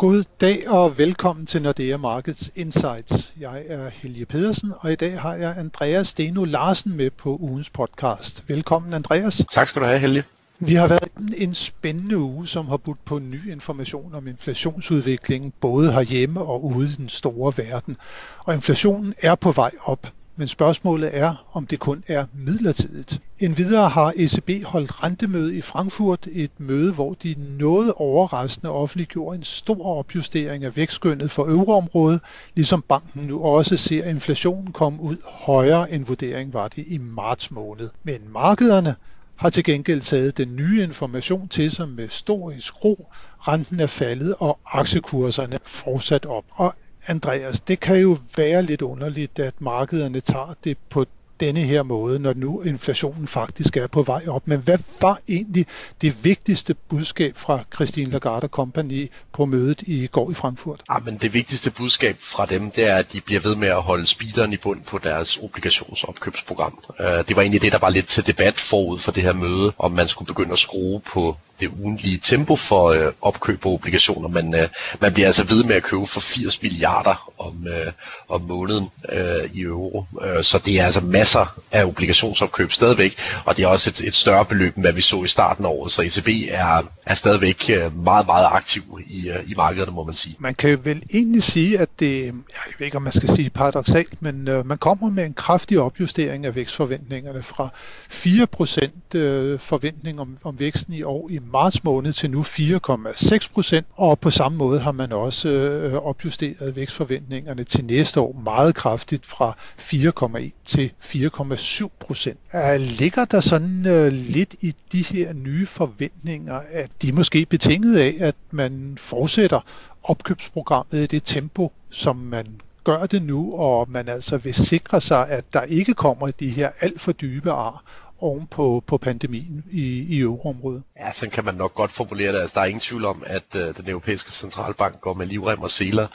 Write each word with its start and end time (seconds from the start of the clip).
God 0.00 0.24
dag 0.40 0.68
og 0.68 0.98
velkommen 0.98 1.46
til 1.46 1.62
Nordea 1.62 1.96
Markets 1.96 2.50
Insights. 2.56 3.32
Jeg 3.40 3.64
er 3.66 3.88
Helge 3.88 4.26
Pedersen, 4.26 4.72
og 4.78 4.92
i 4.92 4.94
dag 4.94 5.20
har 5.20 5.34
jeg 5.34 5.54
Andreas 5.58 6.08
Steno 6.08 6.44
Larsen 6.44 6.96
med 6.96 7.10
på 7.10 7.36
ugens 7.40 7.70
podcast. 7.70 8.44
Velkommen 8.48 8.94
Andreas. 8.94 9.42
Tak 9.50 9.66
skal 9.66 9.82
du 9.82 9.86
have, 9.86 9.98
Helge. 9.98 10.24
Vi 10.58 10.74
har 10.74 10.86
været 10.86 11.08
en 11.36 11.54
spændende 11.54 12.18
uge, 12.18 12.46
som 12.46 12.68
har 12.68 12.76
budt 12.76 13.04
på 13.04 13.18
ny 13.18 13.52
information 13.52 14.14
om 14.14 14.26
inflationsudviklingen, 14.26 15.52
både 15.60 15.92
herhjemme 15.92 16.40
og 16.42 16.64
ude 16.64 16.88
i 16.88 16.92
den 16.92 17.08
store 17.08 17.52
verden. 17.56 17.96
Og 18.44 18.54
inflationen 18.54 19.14
er 19.18 19.34
på 19.34 19.50
vej 19.50 19.70
op 19.82 20.12
men 20.40 20.48
spørgsmålet 20.48 21.10
er, 21.12 21.50
om 21.52 21.66
det 21.66 21.78
kun 21.78 22.04
er 22.08 22.26
midlertidigt. 22.34 23.20
Endvidere 23.38 23.88
har 23.88 24.12
ECB 24.16 24.64
holdt 24.64 25.02
rentemøde 25.02 25.56
i 25.56 25.60
Frankfurt, 25.60 26.28
et 26.32 26.50
møde, 26.58 26.92
hvor 26.92 27.14
de 27.14 27.34
noget 27.38 27.92
overraskende 27.96 28.70
offentliggjorde 28.70 29.38
en 29.38 29.44
stor 29.44 29.98
opjustering 29.98 30.64
af 30.64 30.76
vækstskønnet 30.76 31.30
for 31.30 31.44
euroområdet, 31.44 32.20
ligesom 32.54 32.84
banken 32.88 33.22
nu 33.22 33.42
også 33.44 33.76
ser 33.76 34.04
inflationen 34.04 34.72
komme 34.72 35.02
ud 35.02 35.16
højere 35.24 35.90
end 35.90 36.06
vurderingen 36.06 36.54
var 36.54 36.68
det 36.68 36.84
i 36.86 36.98
marts 36.98 37.50
måned. 37.50 37.88
Men 38.02 38.32
markederne 38.32 38.94
har 39.36 39.50
til 39.50 39.64
gengæld 39.64 40.00
taget 40.00 40.38
den 40.38 40.56
nye 40.56 40.82
information 40.82 41.48
til 41.48 41.70
sig 41.70 41.88
med 41.88 42.08
stor 42.08 42.52
skro. 42.58 43.12
Renten 43.38 43.80
er 43.80 43.86
faldet, 43.86 44.34
og 44.38 44.58
aktiekurserne 44.66 45.58
fortsat 45.64 46.26
op. 46.26 46.44
Og 46.50 46.74
Andreas, 47.06 47.60
det 47.60 47.80
kan 47.80 47.96
jo 47.96 48.18
være 48.36 48.62
lidt 48.62 48.82
underligt, 48.82 49.38
at 49.38 49.54
markederne 49.60 50.20
tager 50.20 50.54
det 50.64 50.78
på 50.90 51.06
denne 51.40 51.60
her 51.60 51.82
måde, 51.82 52.18
når 52.18 52.34
nu 52.34 52.62
inflationen 52.62 53.28
faktisk 53.28 53.76
er 53.76 53.86
på 53.86 54.02
vej 54.02 54.22
op. 54.28 54.48
Men 54.48 54.60
hvad 54.60 54.78
var 55.00 55.18
egentlig 55.28 55.66
det 56.02 56.24
vigtigste 56.24 56.74
budskab 56.74 57.36
fra 57.36 57.64
Christine 57.74 58.10
Lagarde 58.10 58.46
Company 58.46 59.10
på 59.32 59.44
mødet 59.46 59.82
i 59.82 60.06
går 60.06 60.30
i 60.30 60.34
Frankfurt? 60.34 60.82
Ja, 60.90 60.98
men 60.98 61.16
det 61.16 61.34
vigtigste 61.34 61.70
budskab 61.70 62.16
fra 62.18 62.46
dem, 62.46 62.70
det 62.70 62.84
er, 62.86 62.96
at 62.96 63.12
de 63.12 63.20
bliver 63.20 63.40
ved 63.40 63.54
med 63.56 63.68
at 63.68 63.82
holde 63.82 64.06
speederen 64.06 64.52
i 64.52 64.56
bund 64.56 64.82
på 64.82 64.98
deres 64.98 65.38
obligationsopkøbsprogram. 65.42 66.78
Øh, 67.00 67.06
det 67.28 67.36
var 67.36 67.42
egentlig 67.42 67.62
det, 67.62 67.72
der 67.72 67.78
var 67.78 67.90
lidt 67.90 68.06
til 68.06 68.26
debat 68.26 68.58
forud 68.58 68.98
for 68.98 69.12
det 69.12 69.22
her 69.22 69.32
møde, 69.32 69.72
om 69.78 69.92
man 69.92 70.08
skulle 70.08 70.26
begynde 70.26 70.52
at 70.52 70.58
skrue 70.58 71.00
på 71.00 71.36
det 71.60 71.70
ugentlige 71.82 72.18
tempo 72.18 72.56
for 72.56 72.88
øh, 72.90 73.12
opkøb 73.22 73.66
af 73.66 73.70
obligationer. 73.70 74.28
Man, 74.28 74.54
øh, 74.54 74.68
man 75.00 75.12
bliver 75.12 75.26
altså 75.26 75.44
ved 75.44 75.64
med 75.64 75.74
at 75.76 75.82
købe 75.82 76.06
for 76.06 76.20
80 76.20 76.62
milliarder 76.62 77.30
om, 77.38 77.66
øh, 77.68 77.92
om 78.28 78.40
måneden 78.40 78.90
øh, 79.12 79.50
i 79.54 79.60
euro. 79.60 80.04
Øh, 80.22 80.42
så 80.44 80.58
det 80.58 80.80
er 80.80 80.84
altså 80.84 81.00
masser 81.00 81.60
af 81.72 81.84
obligationsopkøb 81.84 82.72
stadigvæk, 82.72 83.16
og 83.44 83.56
det 83.56 83.62
er 83.62 83.66
også 83.66 83.90
et, 83.90 84.00
et 84.00 84.14
større 84.14 84.44
beløb, 84.44 84.76
end 84.76 84.84
hvad 84.84 84.92
vi 84.92 85.00
så 85.00 85.22
i 85.22 85.26
starten 85.28 85.64
af 85.64 85.68
året. 85.68 85.92
Så 85.92 86.02
ECB 86.02 86.28
er, 86.50 86.82
er 87.06 87.14
stadigvæk 87.14 87.70
øh, 87.70 87.96
meget, 87.96 88.26
meget 88.26 88.46
aktiv 88.52 88.82
i, 89.06 89.28
øh, 89.28 89.50
i 89.50 89.54
markederne, 89.56 89.92
må 89.92 90.04
man 90.04 90.14
sige. 90.14 90.36
Man 90.38 90.54
kan 90.54 90.84
vel 90.84 91.02
egentlig 91.14 91.42
sige, 91.42 91.78
at 91.78 91.88
det, 92.00 92.24
jeg 92.26 92.32
ved 92.78 92.84
ikke 92.86 92.96
om 92.96 93.02
man 93.02 93.12
skal 93.12 93.28
sige 93.36 93.50
paradoxalt, 93.50 94.22
men 94.22 94.48
øh, 94.48 94.66
man 94.66 94.78
kommer 94.78 95.10
med 95.10 95.24
en 95.24 95.34
kraftig 95.34 95.80
opjustering 95.80 96.46
af 96.46 96.54
vækstforventningerne 96.54 97.42
fra 97.42 97.68
4% 98.12 99.18
øh, 99.18 99.58
forventning 99.58 100.20
om, 100.20 100.38
om 100.44 100.58
væksten 100.58 100.94
i 100.94 101.02
år 101.02 101.28
i 101.30 101.36
marts 101.52 101.84
måned 101.84 102.12
til 102.12 102.30
nu 102.30 102.42
4,6 102.42 103.52
procent, 103.52 103.86
og 103.96 104.18
på 104.18 104.30
samme 104.30 104.58
måde 104.58 104.80
har 104.80 104.92
man 104.92 105.12
også 105.12 105.48
øh, 105.48 105.94
opjusteret 105.94 106.76
vækstforventningerne 106.76 107.64
til 107.64 107.84
næste 107.84 108.20
år 108.20 108.40
meget 108.44 108.74
kraftigt 108.74 109.26
fra 109.26 109.56
4,1 109.78 110.50
til 110.64 110.92
4,7 111.04 111.88
procent. 112.00 112.38
Ligger 112.78 113.24
der 113.24 113.40
sådan 113.40 113.86
øh, 113.86 114.12
lidt 114.12 114.54
i 114.60 114.74
de 114.92 115.02
her 115.02 115.32
nye 115.32 115.66
forventninger, 115.66 116.60
at 116.70 116.90
de 117.02 117.12
måske 117.12 117.46
betinget 117.46 117.98
af, 117.98 118.16
at 118.20 118.34
man 118.50 118.98
fortsætter 119.00 119.60
opkøbsprogrammet 120.02 121.02
i 121.02 121.06
det 121.06 121.22
tempo, 121.24 121.72
som 121.90 122.16
man 122.16 122.46
gør 122.84 123.06
det 123.06 123.22
nu, 123.22 123.54
og 123.54 123.90
man 123.90 124.08
altså 124.08 124.36
vil 124.36 124.54
sikre 124.54 125.00
sig, 125.00 125.28
at 125.28 125.44
der 125.52 125.62
ikke 125.62 125.94
kommer 125.94 126.30
de 126.30 126.48
her 126.48 126.70
alt 126.80 127.00
for 127.00 127.12
dybe 127.12 127.50
ar, 127.50 127.84
oven 128.22 128.46
på, 128.46 128.82
på 128.86 128.98
pandemien 128.98 129.64
i, 129.70 130.06
i 130.16 130.20
euroområdet. 130.20 130.82
Ja, 131.00 131.12
sådan 131.12 131.30
kan 131.30 131.44
man 131.44 131.54
nok 131.54 131.74
godt 131.74 131.90
formulere 131.92 132.32
det. 132.32 132.40
Altså, 132.40 132.54
der 132.54 132.60
er 132.60 132.64
ingen 132.66 132.80
tvivl 132.80 133.04
om, 133.04 133.22
at 133.26 133.42
uh, 133.54 133.60
den 133.60 133.88
europæiske 133.88 134.32
centralbank 134.32 135.00
går 135.00 135.14
med 135.14 135.26
livrem 135.26 135.62
og 135.62 135.70
seler 135.70 136.06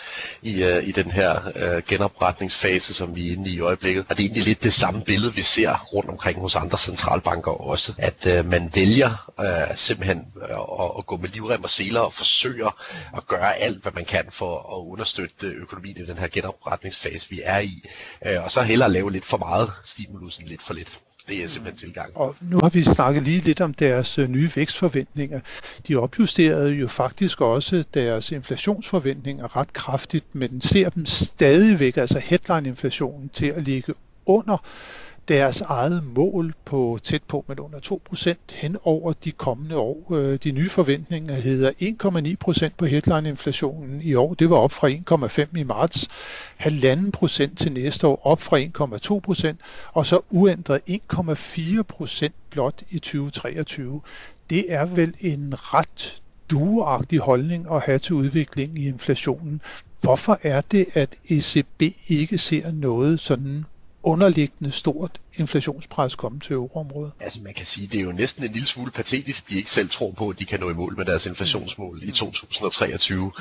i, 0.41 0.63
uh, 0.63 0.87
i 0.87 0.91
den 0.91 1.11
her 1.11 1.39
uh, 1.55 1.83
genopretningsfase, 1.87 2.93
som 2.93 3.15
vi 3.15 3.27
er 3.29 3.33
inde 3.33 3.49
i 3.49 3.53
i 3.55 3.59
øjeblikket. 3.59 4.05
Og 4.09 4.17
det 4.17 4.23
er 4.23 4.27
egentlig 4.27 4.43
lidt 4.43 4.63
det 4.63 4.73
samme 4.73 5.01
billede, 5.03 5.33
vi 5.33 5.41
ser 5.41 5.77
rundt 5.93 6.09
omkring 6.09 6.39
hos 6.39 6.55
andre 6.55 6.77
centralbanker 6.77 7.51
også. 7.51 7.93
At 7.97 8.39
uh, 8.39 8.45
man 8.45 8.71
vælger 8.73 9.31
uh, 9.39 9.75
simpelthen 9.75 10.25
at, 10.49 10.91
at 10.97 11.05
gå 11.05 11.17
med 11.17 11.29
livrem 11.29 11.63
og 11.63 11.69
seler 11.69 11.99
og 11.99 12.13
forsøger 12.13 12.83
at 13.17 13.27
gøre 13.27 13.55
alt, 13.55 13.81
hvad 13.81 13.91
man 13.95 14.05
kan 14.05 14.25
for 14.29 14.57
at 14.77 14.91
understøtte 14.91 15.47
økonomien 15.47 15.97
i 15.97 16.05
den 16.05 16.17
her 16.17 16.27
genopretningsfase, 16.27 17.29
vi 17.29 17.41
er 17.43 17.59
i. 17.59 17.83
Uh, 18.25 18.43
og 18.43 18.51
så 18.51 18.61
hellere 18.61 18.91
lave 18.91 19.11
lidt 19.11 19.25
for 19.25 19.37
meget 19.37 19.71
stimulus 19.83 20.37
end 20.37 20.47
lidt 20.47 20.61
for 20.61 20.73
lidt. 20.73 20.99
Det 21.27 21.43
er 21.43 21.47
simpelthen 21.47 21.87
tilgang. 21.87 22.17
Og 22.17 22.35
nu 22.41 22.59
har 22.63 22.69
vi 22.69 22.83
snakket 22.83 23.23
lige 23.23 23.41
lidt 23.41 23.61
om 23.61 23.73
deres 23.73 24.17
øh, 24.17 24.29
nye 24.29 24.51
vækstforventninger. 24.55 25.39
De 25.87 25.95
opjusterede 25.95 26.71
jo 26.71 26.87
faktisk 26.87 27.41
også 27.41 27.83
deres 27.93 28.31
inflationsforventninger 28.31 29.57
ret 29.57 29.73
kraftigt, 29.73 30.35
men 30.35 30.61
ser 30.61 30.89
dem 30.89 31.05
stadigvæk, 31.05 31.97
altså 31.97 32.19
headline-inflationen, 32.19 33.29
til 33.29 33.45
at 33.45 33.63
ligge 33.63 33.93
under 34.25 34.57
deres 35.27 35.61
eget 35.61 36.03
mål 36.03 36.53
på 36.65 36.99
tæt 37.03 37.23
på 37.23 37.45
men 37.47 37.59
under 37.59 37.79
2% 38.13 38.33
hen 38.53 38.77
over 38.83 39.13
de 39.13 39.31
kommende 39.31 39.77
år. 39.77 40.13
Øh, 40.13 40.39
de 40.43 40.51
nye 40.51 40.69
forventninger 40.69 41.33
hedder 41.33 41.71
1,9% 42.67 42.69
på 42.77 42.85
headline-inflationen 42.85 44.01
i 44.01 44.13
år. 44.13 44.33
Det 44.33 44.49
var 44.49 44.57
op 44.57 44.71
fra 44.71 44.89
1,5 44.89 45.59
i 45.59 45.63
marts. 45.63 46.07
1,5% 46.59 47.55
til 47.55 47.71
næste 47.71 48.07
år 48.07 48.21
op 48.23 48.41
fra 48.41 48.59
1,2% 48.59 49.89
og 49.93 50.05
så 50.05 50.19
uændret 50.29 50.81
1,4% 50.89 52.29
blot 52.49 52.81
i 52.89 52.99
2023. 52.99 54.01
Det 54.49 54.73
er 54.73 54.85
vel 54.85 55.13
en 55.19 55.53
ret 55.57 56.21
dueagtig 56.51 57.19
holdning 57.19 57.67
at 57.71 57.81
have 57.81 57.99
til 57.99 58.15
udviklingen 58.15 58.77
i 58.77 58.87
inflationen. 58.87 59.61
Hvorfor 60.01 60.39
er 60.43 60.61
det, 60.61 60.85
at 60.93 61.15
ECB 61.29 61.81
ikke 62.07 62.37
ser 62.37 62.71
noget 62.71 63.19
sådan 63.19 63.65
underliggende 64.05 64.71
stort 64.71 65.19
inflationspres 65.37 66.15
komme 66.15 66.39
til 66.39 66.53
euroområdet? 66.53 67.11
Altså 67.19 67.39
man 67.41 67.53
kan 67.53 67.65
sige, 67.65 67.87
det 67.87 67.99
er 67.99 68.03
jo 68.03 68.11
næsten 68.11 68.43
en 68.43 68.51
lille 68.51 68.67
smule 68.67 68.91
patetisk, 68.91 69.49
de 69.49 69.57
ikke 69.57 69.69
selv 69.69 69.89
tror 69.89 70.11
på, 70.11 70.29
at 70.29 70.39
de 70.39 70.45
kan 70.45 70.59
nå 70.59 70.69
i 70.69 70.73
mål 70.73 70.97
med 70.97 71.05
deres 71.05 71.25
inflationsmål 71.25 71.99
i 72.03 72.11
2023. 72.11 73.25
Mm. 73.25 73.31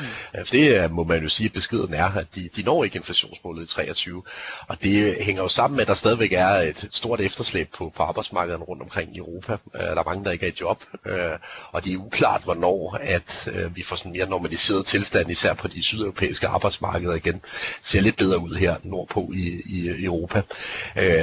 For 0.44 0.52
det 0.52 0.90
må 0.92 1.04
man 1.04 1.22
jo 1.22 1.28
sige, 1.28 1.46
at 1.46 1.52
beskeden 1.52 1.94
er, 1.94 2.04
at 2.12 2.26
de, 2.34 2.48
de 2.56 2.62
når 2.62 2.84
ikke 2.84 2.96
inflationsmålet 2.96 3.62
i 3.62 3.66
2023. 3.66 4.22
Og 4.68 4.82
det 4.82 5.16
hænger 5.20 5.42
jo 5.42 5.48
sammen 5.48 5.76
med, 5.76 5.82
at 5.82 5.88
der 5.88 5.94
stadigvæk 5.94 6.32
er 6.32 6.48
et 6.48 6.88
stort 6.90 7.20
efterslæb 7.20 7.68
på, 7.72 7.92
på 7.96 8.02
arbejdsmarkedet 8.02 8.68
rundt 8.68 8.82
omkring 8.82 9.14
i 9.14 9.18
Europa. 9.18 9.52
Øh, 9.52 9.80
der 9.80 9.96
er 10.00 10.04
mange, 10.04 10.24
der 10.24 10.30
ikke 10.30 10.46
er 10.46 10.50
i 10.50 10.54
job, 10.60 10.84
øh, 11.06 11.38
og 11.72 11.84
det 11.84 11.92
er 11.92 11.96
uklart, 11.98 12.42
hvornår 12.44 12.98
at 13.02 13.48
øh, 13.52 13.76
vi 13.76 13.82
får 13.82 13.96
sådan 13.96 14.12
mere 14.12 14.28
normaliseret 14.28 14.86
tilstand, 14.86 15.30
især 15.30 15.54
på 15.54 15.68
de 15.68 15.82
sydeuropæiske 15.82 16.48
arbejdsmarkeder 16.48 17.14
igen. 17.14 17.40
ser 17.82 18.00
lidt 18.00 18.16
bedre 18.16 18.38
ud 18.38 18.54
her 18.54 18.76
nordpå 18.82 19.30
i, 19.34 19.62
i 19.66 20.04
Europa. 20.04 20.42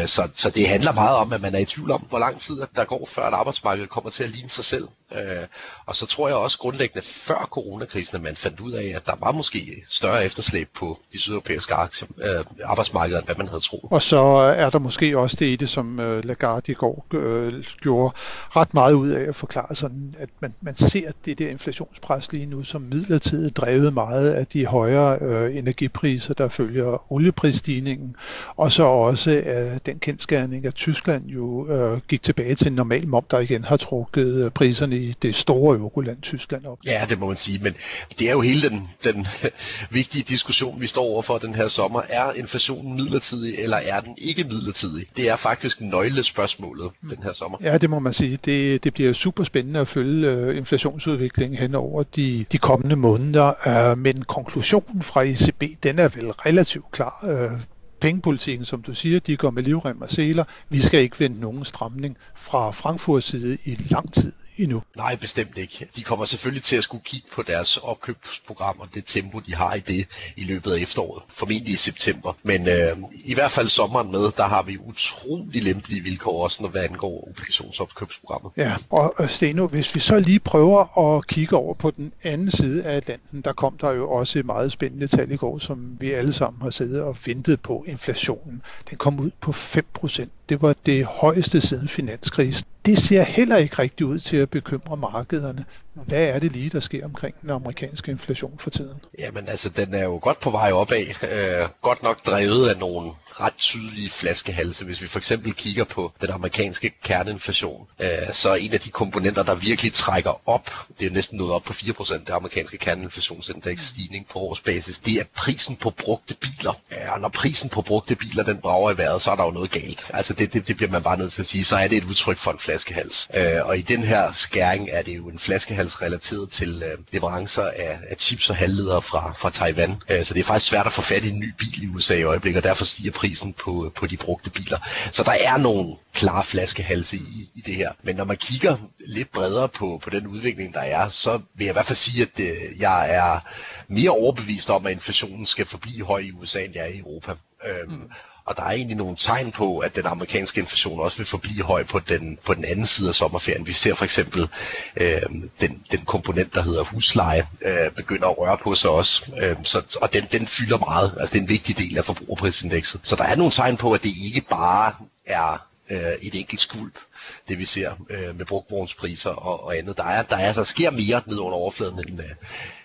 Så, 0.05 0.29
så 0.35 0.49
det 0.49 0.60
det 0.61 0.69
handler 0.69 0.91
meget 0.93 1.15
om, 1.15 1.33
at 1.33 1.41
man 1.41 1.55
er 1.55 1.59
i 1.59 1.65
tvivl 1.65 1.91
om, 1.91 2.01
hvor 2.01 2.19
lang 2.19 2.39
tid 2.39 2.61
der 2.75 2.85
går, 2.85 3.05
før 3.05 3.27
et 3.27 3.33
arbejdsmarkedet 3.33 3.89
kommer 3.89 4.09
til 4.09 4.23
at 4.23 4.29
ligne 4.29 4.49
sig 4.49 4.65
selv. 4.65 4.87
Øh, 5.15 5.47
og 5.85 5.95
så 5.95 6.05
tror 6.05 6.27
jeg 6.27 6.37
også 6.37 6.57
grundlæggende 6.57 7.07
før 7.07 7.47
coronakrisen, 7.51 8.15
at 8.15 8.21
man 8.21 8.35
fandt 8.35 8.59
ud 8.59 8.71
af, 8.71 8.93
at 8.95 9.05
der 9.05 9.15
var 9.19 9.31
måske 9.31 9.83
større 9.89 10.25
efterslæb 10.25 10.69
på 10.73 10.99
de 11.13 11.19
sydeuropæiske 11.19 11.73
aktier, 11.73 12.07
øh, 12.17 12.45
arbejdsmarkeder, 12.63 13.19
end 13.19 13.25
hvad 13.25 13.35
man 13.35 13.47
havde 13.47 13.61
troet. 13.61 13.83
Og 13.91 14.01
så 14.01 14.21
er 14.57 14.69
der 14.69 14.79
måske 14.79 15.17
også 15.17 15.37
det 15.39 15.45
i 15.45 15.55
det, 15.55 15.69
som 15.69 15.99
øh, 15.99 16.25
Lagarde 16.25 16.71
i 16.71 16.75
går 16.75 17.05
øh, 17.13 17.53
gjorde 17.81 18.13
ret 18.55 18.73
meget 18.73 18.93
ud 18.93 19.09
af 19.09 19.23
at 19.23 19.35
forklare 19.35 19.75
sådan, 19.75 20.15
at 20.19 20.29
man, 20.39 20.53
man 20.61 20.75
ser 20.75 21.11
det 21.25 21.39
der 21.39 21.49
inflationspres 21.49 22.31
lige 22.31 22.45
nu 22.45 22.63
som 22.63 22.81
midlertidigt 22.81 23.57
drevet 23.57 23.93
meget 23.93 24.33
af 24.33 24.47
de 24.47 24.65
højere 24.65 25.17
øh, 25.21 25.57
energipriser, 25.57 26.33
der 26.33 26.49
følger 26.49 27.11
olieprisstigningen, 27.11 28.15
og 28.57 28.71
så 28.71 28.83
også 28.83 29.41
af 29.45 29.81
den 29.85 29.99
kendskærning, 29.99 30.65
at 30.65 30.75
Tyskland 30.75 31.25
jo 31.25 31.67
øh, 31.67 31.99
gik 32.07 32.23
tilbage 32.23 32.55
til 32.55 32.67
en 32.67 32.73
normal 32.73 33.07
mom, 33.07 33.25
der 33.31 33.39
igen 33.39 33.63
har 33.63 33.77
trukket 33.77 34.45
øh, 34.45 34.51
priserne 34.51 34.97
i 35.01 35.15
det 35.21 35.35
store 35.35 35.77
euroland 35.77 36.21
Tyskland 36.21 36.65
op. 36.65 36.79
Ja, 36.85 37.05
det 37.09 37.19
må 37.19 37.27
man 37.27 37.35
sige, 37.35 37.59
men 37.63 37.75
det 38.19 38.27
er 38.27 38.31
jo 38.31 38.41
hele 38.41 38.69
den, 38.69 38.89
den 39.03 39.27
vigtige 39.89 40.23
diskussion, 40.23 40.81
vi 40.81 40.87
står 40.87 41.03
overfor 41.03 41.37
den 41.37 41.55
her 41.55 41.67
sommer. 41.67 42.01
Er 42.09 42.31
inflationen 42.31 42.95
midlertidig, 42.95 43.55
eller 43.55 43.77
er 43.77 43.99
den 43.99 44.15
ikke 44.17 44.43
midlertidig? 44.43 45.05
Det 45.15 45.29
er 45.29 45.35
faktisk 45.35 45.81
nøglespørgsmålet 45.81 46.91
mm. 47.01 47.09
den 47.09 47.23
her 47.23 47.33
sommer. 47.33 47.57
Ja, 47.61 47.77
det 47.77 47.89
må 47.89 47.99
man 47.99 48.13
sige. 48.13 48.39
Det, 48.45 48.83
det 48.83 48.93
bliver 48.93 49.13
super 49.13 49.43
spændende 49.43 49.79
at 49.79 49.87
følge 49.87 50.47
uh, 50.47 50.57
inflationsudviklingen 50.57 51.59
hen 51.59 51.75
over 51.75 52.03
de, 52.03 52.45
de 52.51 52.57
kommende 52.57 52.95
måneder, 52.95 53.91
uh, 53.91 53.97
men 53.97 54.23
konklusionen 54.23 55.01
fra 55.01 55.23
ECB, 55.23 55.63
den 55.83 55.99
er 55.99 56.07
vel 56.07 56.31
relativt 56.31 56.91
klar. 56.91 57.19
Uh, 57.23 57.59
pengepolitikken, 58.01 58.65
som 58.65 58.81
du 58.81 58.93
siger, 58.93 59.19
de 59.19 59.37
går 59.37 59.49
med 59.49 59.63
livrem 59.63 60.01
og 60.01 60.11
seler. 60.11 60.43
Vi 60.69 60.81
skal 60.81 60.99
ikke 60.99 61.19
vende 61.19 61.39
nogen 61.39 61.65
stramning 61.65 62.17
fra 62.35 62.71
Frankfurts 62.71 63.27
side 63.27 63.57
i 63.65 63.77
lang 63.89 64.13
tid 64.13 64.31
endnu. 64.63 64.83
Nej, 64.97 65.15
bestemt 65.15 65.57
ikke. 65.57 65.87
De 65.95 66.03
kommer 66.03 66.25
selvfølgelig 66.25 66.63
til 66.63 66.75
at 66.75 66.83
skulle 66.83 67.03
kigge 67.03 67.27
på 67.31 67.41
deres 67.41 67.77
opkøbsprogram 67.77 68.75
og 68.79 68.87
det 68.93 69.03
tempo, 69.05 69.39
de 69.39 69.55
har 69.55 69.73
i 69.73 69.79
det 69.79 70.07
i 70.37 70.43
løbet 70.43 70.71
af 70.71 70.79
efteråret. 70.79 71.23
Formentlig 71.29 71.73
i 71.73 71.77
september. 71.77 72.33
Men 72.43 72.67
øh, 72.67 72.97
i 73.25 73.33
hvert 73.33 73.51
fald 73.51 73.67
sommeren 73.67 74.11
med, 74.11 74.31
der 74.37 74.47
har 74.47 74.61
vi 74.61 74.77
utrolig 74.77 75.63
lempelige 75.63 76.03
vilkår 76.03 76.43
også, 76.43 76.63
når 76.63 76.69
hvad 76.69 76.83
angår 76.83 77.27
obligationsopkøbsprogrammet. 77.29 78.51
Ja, 78.57 78.73
og 78.89 79.29
Steno, 79.29 79.67
hvis 79.67 79.95
vi 79.95 79.99
så 79.99 80.19
lige 80.19 80.39
prøver 80.39 81.15
at 81.17 81.27
kigge 81.27 81.55
over 81.55 81.73
på 81.73 81.91
den 81.91 82.13
anden 82.23 82.51
side 82.51 82.83
af 82.83 82.95
Atlanten, 82.95 83.41
der 83.41 83.53
kom 83.53 83.77
der 83.77 83.91
jo 83.91 84.11
også 84.11 84.39
et 84.39 84.45
meget 84.45 84.71
spændende 84.71 85.07
tal 85.07 85.31
i 85.31 85.35
går, 85.35 85.59
som 85.59 85.97
vi 85.99 86.11
alle 86.11 86.33
sammen 86.33 86.61
har 86.61 86.69
siddet 86.69 87.01
og 87.01 87.17
ventet 87.25 87.61
på. 87.61 87.85
Inflationen, 87.87 88.61
den 88.89 88.97
kom 88.97 89.19
ud 89.19 89.31
på 89.41 89.51
5%. 89.51 90.27
Det 90.51 90.61
var 90.61 90.75
det 90.85 91.05
højeste 91.05 91.61
siden 91.61 91.87
finanskrisen. 91.87 92.67
Det 92.85 92.97
ser 92.97 93.23
heller 93.23 93.57
ikke 93.57 93.79
rigtig 93.79 94.05
ud 94.05 94.19
til 94.19 94.37
at 94.37 94.49
bekymre 94.49 94.97
markederne. 94.97 95.65
Hvad 95.93 96.23
er 96.23 96.39
det 96.39 96.51
lige, 96.51 96.69
der 96.69 96.79
sker 96.79 97.05
omkring 97.05 97.35
den 97.41 97.49
amerikanske 97.49 98.11
inflation 98.11 98.59
for 98.59 98.69
tiden? 98.69 98.97
Jamen 99.19 99.47
altså, 99.47 99.69
den 99.69 99.93
er 99.93 100.03
jo 100.03 100.19
godt 100.21 100.39
på 100.39 100.49
vej 100.49 100.71
opad. 100.71 101.05
Øh, 101.31 101.67
godt 101.81 102.03
nok 102.03 102.25
drevet 102.25 102.69
af 102.69 102.77
nogle 102.77 103.11
ret 103.31 103.53
tydelige 103.57 104.09
flaskehalse. 104.09 104.85
Hvis 104.85 105.01
vi 105.01 105.07
for 105.07 105.19
eksempel 105.19 105.53
kigger 105.53 105.83
på 105.83 106.11
den 106.21 106.29
amerikanske 106.29 106.91
kerneinflation, 107.03 107.87
øh, 107.99 108.07
så 108.31 108.49
er 108.49 108.55
en 108.55 108.73
af 108.73 108.79
de 108.79 108.89
komponenter, 108.89 109.43
der 109.43 109.55
virkelig 109.55 109.93
trækker 109.93 110.49
op, 110.49 110.71
det 110.99 111.07
er 111.07 111.11
næsten 111.11 111.37
nået 111.37 111.51
op 111.51 111.63
på 111.63 111.73
4%, 111.73 112.13
det 112.19 112.29
amerikanske 112.29 112.77
kerneinflationsindeks 112.77 113.87
stigning 113.87 114.27
på 114.27 114.39
årsbasis, 114.39 114.97
det 114.97 115.13
er 115.13 115.23
prisen 115.35 115.75
på 115.75 115.89
brugte 115.89 116.35
biler. 116.35 116.79
Ja, 116.91 117.13
og 117.13 117.19
når 117.19 117.29
prisen 117.29 117.69
på 117.69 117.81
brugte 117.81 118.15
biler, 118.15 118.43
den 118.43 118.57
brager 118.57 118.91
i 118.91 118.97
vejret, 118.97 119.21
så 119.21 119.31
er 119.31 119.35
der 119.35 119.45
jo 119.45 119.51
noget 119.51 119.71
galt. 119.71 120.07
Altså 120.13 120.33
det, 120.33 120.53
det, 120.53 120.67
det 120.67 120.75
bliver 120.75 120.91
man 120.91 121.03
bare 121.03 121.17
nødt 121.17 121.31
til 121.31 121.41
at 121.41 121.45
sige, 121.45 121.63
så 121.63 121.75
er 121.75 121.87
det 121.87 121.97
et 121.97 122.03
udtryk 122.03 122.37
for 122.37 122.51
en 122.51 122.59
flaskehals. 122.59 123.27
Øh, 123.35 123.65
og 123.65 123.77
i 123.77 123.81
den 123.81 124.03
her 124.03 124.31
skæring 124.31 124.89
er 124.91 125.01
det 125.01 125.17
jo 125.17 125.29
en 125.29 125.39
flaskehals 125.39 125.80
relateret 125.87 126.49
til 126.49 126.83
øh, 126.83 126.97
leverancer 127.11 127.63
af, 127.63 127.99
af 128.09 128.15
chips 128.19 128.49
og 128.49 128.55
halvledere 128.55 129.01
fra, 129.01 129.33
fra 129.37 129.49
Taiwan. 129.49 130.01
Øh, 130.09 130.23
så 130.25 130.33
det 130.33 130.39
er 130.39 130.43
faktisk 130.43 130.69
svært 130.69 130.85
at 130.85 130.93
få 130.93 131.01
fat 131.01 131.23
i 131.23 131.29
en 131.29 131.39
ny 131.39 131.53
bil 131.57 131.83
i 131.83 131.87
USA 131.87 132.15
i 132.15 132.23
øjeblikket, 132.23 132.57
og 132.57 132.63
derfor 132.63 132.85
stiger 132.85 133.11
prisen 133.11 133.53
på, 133.53 133.91
på 133.95 134.07
de 134.07 134.17
brugte 134.17 134.49
biler. 134.49 134.77
Så 135.11 135.23
der 135.23 135.31
er 135.31 135.57
nogle 135.57 135.95
klare 136.13 136.43
flaskehalse 136.43 137.17
i, 137.17 137.49
i 137.55 137.61
det 137.65 137.75
her. 137.75 137.91
Men 138.03 138.15
når 138.15 138.23
man 138.23 138.37
kigger 138.37 138.77
lidt 139.07 139.31
bredere 139.31 139.69
på, 139.69 139.99
på 140.03 140.09
den 140.09 140.27
udvikling, 140.27 140.73
der 140.73 140.81
er, 140.81 141.09
så 141.09 141.31
vil 141.55 141.65
jeg 141.65 141.71
i 141.71 141.73
hvert 141.73 141.85
fald 141.85 141.95
sige, 141.97 142.21
at 142.21 142.39
øh, 142.39 142.79
jeg 142.79 143.15
er 143.15 143.39
mere 143.87 144.09
overbevist 144.09 144.69
om, 144.69 144.85
at 144.85 144.91
inflationen 144.91 145.45
skal 145.45 145.65
forblive 145.65 146.05
høj 146.05 146.19
i 146.19 146.31
USA, 146.31 146.63
end 146.63 146.73
det 146.73 146.81
er 146.81 146.85
i 146.85 146.99
Europa. 146.99 147.31
Øhm, 147.67 147.91
mm. 147.91 148.09
Og 148.51 148.57
der 148.57 148.63
er 148.63 148.71
egentlig 148.71 148.97
nogle 148.97 149.15
tegn 149.15 149.51
på, 149.51 149.79
at 149.79 149.95
den 149.95 150.05
amerikanske 150.05 150.59
inflation 150.59 150.99
også 150.99 151.17
vil 151.17 151.25
forblive 151.25 151.63
høj 151.63 151.83
på 151.83 151.99
den, 151.99 152.37
på 152.45 152.53
den 152.53 152.65
anden 152.65 152.85
side 152.85 153.09
af 153.09 153.15
sommerferien. 153.15 153.67
Vi 153.67 153.73
ser 153.73 153.95
for 153.95 154.03
eksempel 154.03 154.47
øh, 154.95 155.21
den, 155.61 155.83
den 155.91 155.99
komponent, 156.05 156.53
der 156.55 156.61
hedder 156.61 156.83
husleje, 156.83 157.47
øh, 157.61 157.91
begynder 157.91 158.27
at 158.27 158.37
røre 158.37 158.57
på 158.57 158.75
sig 158.75 158.91
også. 158.91 159.31
Øh, 159.41 159.55
så, 159.63 159.97
og 160.01 160.13
den, 160.13 160.27
den 160.31 160.47
fylder 160.47 160.77
meget. 160.77 161.15
Altså 161.19 161.33
det 161.33 161.39
er 161.39 161.43
en 161.43 161.49
vigtig 161.49 161.77
del 161.77 161.97
af 161.97 162.05
forbrugerprisindekset. 162.05 163.01
Så 163.03 163.15
der 163.15 163.23
er 163.23 163.35
nogle 163.35 163.51
tegn 163.51 163.77
på, 163.77 163.93
at 163.93 164.03
det 164.03 164.11
ikke 164.25 164.41
bare 164.41 164.93
er 165.25 165.67
øh, 165.89 166.13
et 166.21 166.35
enkelt 166.35 166.61
skulp, 166.61 166.99
det 167.47 167.57
vi 167.57 167.65
ser 167.65 167.91
øh, 168.09 168.37
med 168.37 168.45
brugtvognspriser 168.45 169.29
og, 169.29 169.63
og 169.63 169.77
andet. 169.77 169.97
Der 169.97 170.03
er, 170.03 170.21
der 170.23 170.35
er, 170.37 170.53
der 170.53 170.63
sker 170.63 170.91
mere 170.91 171.21
ned 171.25 171.37
under 171.37 171.57
overfladen, 171.57 171.99
end, 172.07 172.19
øh, 172.19 172.29